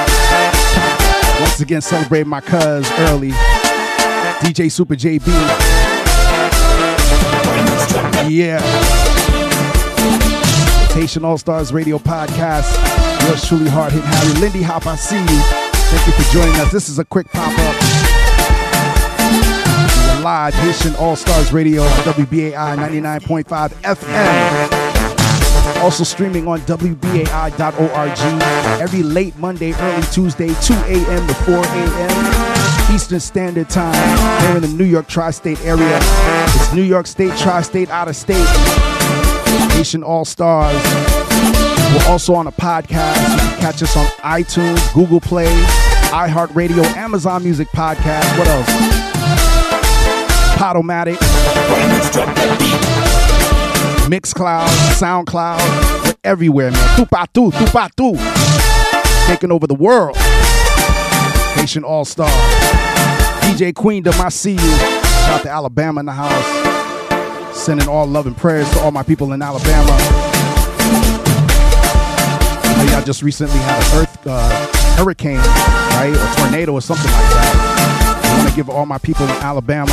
Once 1.40 1.60
again, 1.60 1.80
celebrate 1.80 2.26
my 2.26 2.40
cuz 2.40 2.90
early. 3.00 3.30
DJ 4.40 4.70
Super 4.70 4.94
JB. 4.94 5.26
Yeah. 8.28 8.60
Haitian 10.94 11.24
All 11.24 11.38
Stars 11.38 11.72
Radio 11.72 11.98
Podcast. 11.98 12.70
Yours 13.26 13.46
truly, 13.46 13.68
Hard 13.68 13.92
Hit 13.92 14.04
Harry. 14.04 14.40
Lindy 14.40 14.62
Hop, 14.62 14.86
I 14.86 14.96
see 14.96 15.18
you. 15.18 15.71
Thank 15.92 16.06
you 16.06 16.12
for 16.24 16.32
joining 16.32 16.54
us. 16.58 16.72
This 16.72 16.88
is 16.88 16.98
a 16.98 17.04
quick 17.04 17.28
pop 17.30 17.52
up. 17.52 17.76
Live 20.24 20.54
Haitian 20.54 20.94
All 20.96 21.16
Stars 21.16 21.52
Radio 21.52 21.82
on 21.82 21.90
WBAI 22.04 22.76
99.5 22.78 23.72
FM. 23.82 24.72
Also 25.82 26.02
streaming 26.02 26.48
on 26.48 26.60
WBAI.org 26.60 28.18
every 28.80 29.02
late 29.02 29.36
Monday, 29.36 29.74
early 29.74 30.02
Tuesday, 30.10 30.48
2 30.62 30.72
a.m. 30.72 31.26
to 31.26 31.34
4 31.34 31.54
a.m. 31.56 32.94
Eastern 32.94 33.20
Standard 33.20 33.68
Time 33.68 33.92
here 34.46 34.56
in 34.56 34.62
the 34.62 34.68
New 34.68 34.84
York 34.84 35.08
tri 35.08 35.30
state 35.30 35.60
area. 35.62 35.98
It's 36.00 36.72
New 36.72 36.82
York 36.82 37.06
State, 37.06 37.36
tri 37.36 37.60
state, 37.60 37.90
out 37.90 38.08
of 38.08 38.16
state. 38.16 38.46
Haitian 39.72 40.02
All 40.02 40.24
Stars. 40.24 41.51
We're 41.92 42.08
also 42.10 42.34
on 42.34 42.46
a 42.46 42.52
podcast. 42.52 43.20
You 43.20 43.38
can 43.38 43.60
catch 43.60 43.82
us 43.82 43.96
on 43.96 44.06
iTunes, 44.18 44.94
Google 44.94 45.20
Play, 45.20 45.46
iHeartRadio, 46.10 46.84
Amazon 46.96 47.44
Music 47.44 47.68
Podcast. 47.68 48.38
What 48.38 48.48
else? 48.48 48.66
Podomatic, 50.56 51.16
Mixcloud, 54.08 54.68
SoundCloud. 54.98 56.04
We're 56.06 56.14
everywhere, 56.24 56.70
man. 56.70 56.96
Tupatu, 56.96 57.50
tupatu. 57.52 58.16
Taking 59.26 59.52
over 59.52 59.66
the 59.66 59.74
world. 59.74 60.16
Haitian 61.54 61.84
All 61.84 62.04
Star. 62.04 62.28
DJ 63.42 63.72
Queendom, 63.74 64.18
I 64.20 64.28
see 64.30 64.52
you. 64.52 64.58
Shout 64.58 65.30
out 65.30 65.42
to 65.42 65.50
Alabama 65.50 66.00
in 66.00 66.06
the 66.06 66.12
house. 66.12 67.56
Sending 67.56 67.86
all 67.88 68.06
love 68.06 68.26
and 68.26 68.36
prayers 68.36 68.68
to 68.72 68.80
all 68.80 68.90
my 68.90 69.02
people 69.02 69.32
in 69.32 69.42
Alabama. 69.42 70.21
I 72.94 73.02
just 73.04 73.22
recently 73.22 73.58
had 73.58 73.82
an 73.82 74.02
earth 74.02 74.26
uh, 74.26 74.96
hurricane, 74.96 75.38
right, 75.38 76.12
or 76.14 76.40
tornado 76.40 76.72
or 76.72 76.80
something 76.80 77.10
like 77.10 77.30
that. 77.32 78.20
I 78.24 78.38
want 78.38 78.48
to 78.50 78.54
give 78.54 78.68
all 78.68 78.86
my 78.86 78.98
people 78.98 79.24
in 79.24 79.30
Alabama 79.42 79.92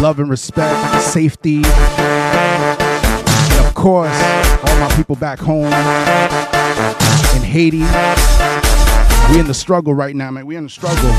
love 0.00 0.20
and 0.20 0.30
respect, 0.30 1.02
safety, 1.02 1.62
and 1.64 3.66
of 3.66 3.74
course, 3.74 4.14
all 4.64 4.78
my 4.78 4.92
people 4.96 5.16
back 5.16 5.38
home 5.38 5.66
in 7.34 7.42
Haiti. 7.42 7.80
We're 9.32 9.40
in 9.40 9.46
the 9.46 9.54
struggle 9.54 9.94
right 9.94 10.14
now, 10.14 10.30
man. 10.30 10.46
We're 10.46 10.58
in 10.58 10.64
the 10.64 10.70
struggle. 10.70 11.10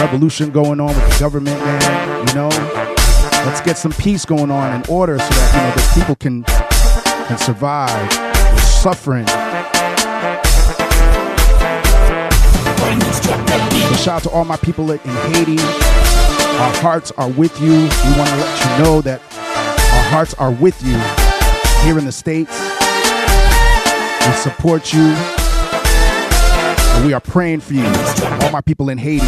Revolution 0.00 0.50
going 0.50 0.80
on 0.80 0.88
with 0.88 1.12
the 1.12 1.16
government, 1.18 1.58
man. 1.64 2.28
You 2.28 2.34
know, 2.34 2.48
let's 3.46 3.60
get 3.60 3.78
some 3.78 3.92
peace 3.92 4.24
going 4.24 4.50
on 4.50 4.72
and 4.72 4.88
order 4.88 5.18
so 5.18 5.28
that 5.28 5.54
you 5.54 5.62
know 5.62 5.74
the 5.74 6.00
people 6.00 6.16
can 6.16 6.44
can 7.26 7.38
survive. 7.38 8.10
We're 8.52 8.58
suffering. 8.60 9.26
So 13.88 13.94
shout 13.96 14.08
out 14.08 14.22
to 14.24 14.30
all 14.30 14.44
my 14.44 14.56
people 14.56 14.90
in 14.90 14.98
Haiti. 14.98 15.58
Our 15.58 16.72
hearts 16.76 17.12
are 17.12 17.30
with 17.30 17.60
you. 17.60 17.72
We 17.72 18.16
want 18.18 18.28
to 18.30 18.36
let 18.36 18.60
you 18.60 18.84
know 18.84 19.00
that 19.02 19.20
our 19.20 20.04
hearts 20.10 20.34
are 20.34 20.52
with 20.52 20.80
you 20.82 20.98
here 21.84 21.98
in 21.98 22.04
the 22.04 22.12
States. 22.12 22.58
We 24.26 24.32
support 24.34 24.92
you. 24.92 25.14
And 26.96 27.06
we 27.06 27.12
are 27.12 27.20
praying 27.20 27.60
for 27.60 27.74
you. 27.74 27.86
All 28.42 28.50
my 28.52 28.60
people 28.60 28.88
in 28.88 28.98
Haiti. 28.98 29.26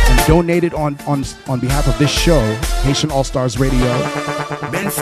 mean? 0.09 0.19
And 0.19 0.27
donate 0.27 0.65
it 0.65 0.73
on, 0.73 0.99
on, 1.07 1.23
on 1.47 1.61
behalf 1.61 1.87
of 1.87 1.97
this 1.97 2.11
show, 2.11 2.41
Haitian 2.83 3.11
All 3.11 3.23
Stars 3.23 3.57
Radio. 3.57 3.79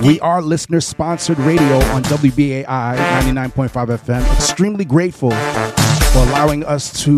We 0.04 0.20
are 0.20 0.40
listener 0.40 0.80
sponsored 0.82 1.40
radio 1.40 1.78
on 1.96 2.04
WBAI 2.04 2.64
99.5 2.66 3.70
FM. 3.98 4.36
Extremely 4.36 4.86
grateful 4.86 5.32
for 5.32 6.20
allowing 6.30 6.64
us 6.64 7.04
to 7.04 7.18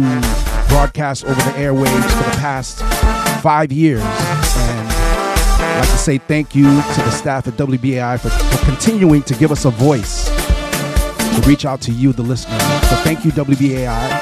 broadcast 0.70 1.26
over 1.26 1.34
the 1.34 1.58
airwaves 1.58 2.12
for 2.12 2.32
the 2.32 2.38
past 2.38 2.80
five 3.44 3.74
years. 3.74 4.00
And 4.00 4.88
I'd 4.88 5.80
like 5.82 5.90
to 5.90 5.98
say 5.98 6.18
thank 6.18 6.56
you 6.56 6.64
to 6.64 7.02
the 7.02 7.12
staff 7.12 7.46
at 7.50 7.56
WBAI 7.56 8.22
for, 8.22 8.30
for 8.30 8.66
continuing 8.66 9.22
to 9.24 9.34
give 9.34 9.52
us 9.52 9.66
a 9.66 9.70
voice 9.70 10.35
to 11.36 11.42
reach 11.48 11.66
out 11.66 11.82
to 11.82 11.92
you, 11.92 12.14
the 12.14 12.24
listener. 12.24 12.58
So 12.60 12.96
thank 13.04 13.26
you, 13.26 13.32
WBAI. 13.32 14.20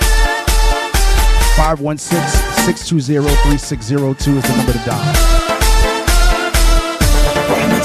516-620-3602 1.56 4.18
is 4.18 4.44
the 4.44 4.53
number 4.57 4.73
to 4.73 4.80
dial. 4.85 5.15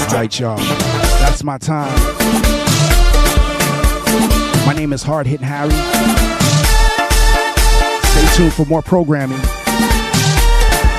All 0.09 0.15
right, 0.15 0.39
y'all. 0.39 0.57
That's 1.19 1.43
my 1.43 1.57
time. 1.57 1.93
My 4.65 4.73
name 4.75 4.91
is 4.91 5.03
Hard 5.03 5.27
Hitting 5.27 5.45
Harry. 5.45 5.69
Stay 8.09 8.27
tuned 8.35 8.53
for 8.53 8.65
more 8.65 8.81
programming. 8.81 9.39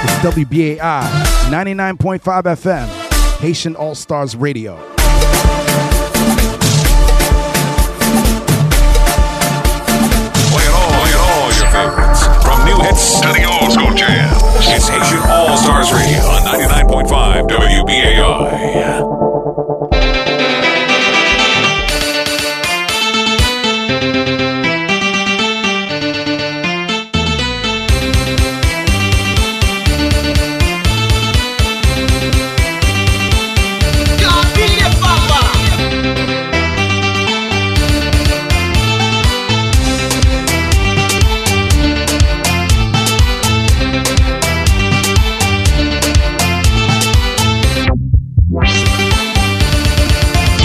It's 0.02 0.14
WBAI 0.24 1.02
99.5 1.50 2.44
FM, 2.44 2.86
Haitian 3.40 3.76
All 3.76 3.94
Stars 3.94 4.34
Radio. 4.36 4.78
Hits 12.82 13.20
to 13.20 13.28
the 13.32 13.44
old 13.44 13.72
school 13.72 13.94
jams. 13.94 14.42
It's 14.68 14.88
Haitian 14.88 15.22
All 15.28 15.56
Stars 15.56 15.92
Radio 15.92 16.20
on 16.20 16.42
99.5 16.42 17.48
WBAI. 17.48 19.29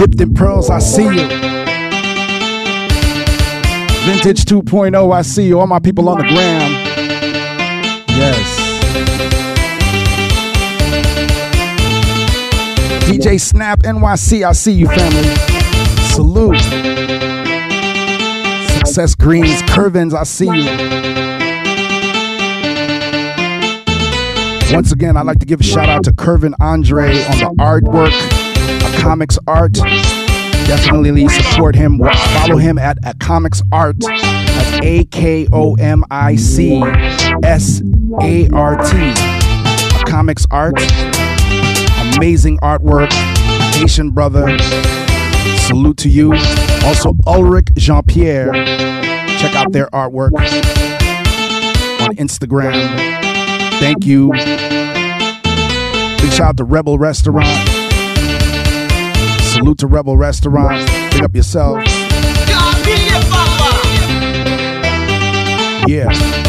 Dipped 0.06 0.22
in 0.22 0.36
pearls, 0.36 0.70
I 0.70 0.78
see 0.78 1.02
you. 1.02 1.28
Vintage 4.06 4.46
2.0, 4.46 5.12
I 5.12 5.22
see 5.24 5.48
you. 5.48 5.60
All 5.60 5.66
my 5.66 5.80
people 5.80 6.08
on 6.10 6.20
the 6.20 6.26
gram. 6.26 6.72
Yes. 8.10 8.60
DJ 13.10 13.42
Snap 13.42 13.80
NYC, 13.80 14.48
I 14.48 14.52
see 14.52 14.74
you, 14.74 14.86
family. 14.86 15.24
Salute. 16.14 16.60
Success 18.78 19.16
Greens, 19.16 19.64
Kervins, 19.64 20.14
I 20.14 20.22
see 20.22 20.46
you. 20.46 20.70
Once 24.72 24.92
again, 24.92 25.18
I'd 25.18 25.26
like 25.26 25.40
to 25.40 25.48
give 25.48 25.62
a 25.62 25.64
shout 25.64 25.90
out 25.90 26.04
to 26.04 26.12
Kervin 26.12 26.54
Andre 26.60 27.24
on 27.24 27.40
the 27.40 27.56
artwork, 27.58 28.12
comics 29.06 29.38
art. 29.46 29.74
Definitely 30.66 31.30
support 31.30 31.76
him. 31.76 32.00
Follow 32.00 32.58
him 32.58 32.80
at 32.80 32.98
comics 33.20 33.62
art. 33.72 33.98
That's 34.00 34.84
A 34.84 35.06
K 35.06 35.48
O 35.54 35.76
M 35.76 36.04
I 36.10 36.36
C 36.36 36.82
S 37.44 37.84
A 38.24 38.50
R 38.50 38.76
T. 38.84 39.14
Comics 40.10 40.48
art. 40.50 40.74
Amazing 42.18 42.58
artwork. 42.64 43.12
Haitian 43.76 44.10
brother. 44.10 44.58
Salute 45.60 45.98
to 45.98 46.10
you. 46.10 46.34
Also, 46.84 47.14
Ulrich 47.28 47.68
Jean 47.76 48.02
Pierre. 48.02 48.52
Check 49.38 49.54
out 49.54 49.72
their 49.72 49.86
artwork 49.88 50.32
on 52.02 52.16
Instagram. 52.16 52.74
Thank 53.80 54.08
you. 54.08 54.32
Big 56.22 56.32
shout 56.32 56.42
out 56.42 56.58
to 56.58 56.64
Rebel 56.64 56.98
Restaurant. 56.98 57.85
Salute 59.56 59.78
to 59.78 59.88
Rebel 59.88 60.18
Restaurant. 60.18 60.86
Pick 61.14 61.24
up 61.24 61.34
yourself. 61.34 61.82
Yeah. 65.88 66.45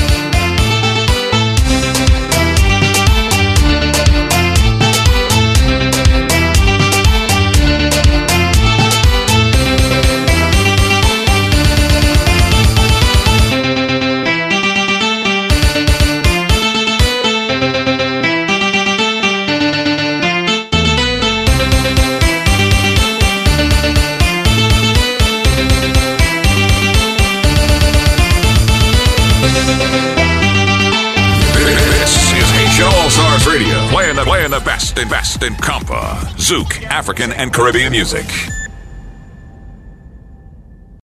Radio, 33.47 33.87
playing 33.89 34.17
the, 34.17 34.23
playing 34.23 34.51
the 34.51 34.61
best 34.61 34.99
and 34.99 35.09
best 35.09 35.43
in 35.45 35.55
compa, 35.55 36.19
zouk, 36.35 36.83
African, 36.85 37.33
and 37.33 37.53
Caribbean 37.53 37.93
music. 37.93 38.27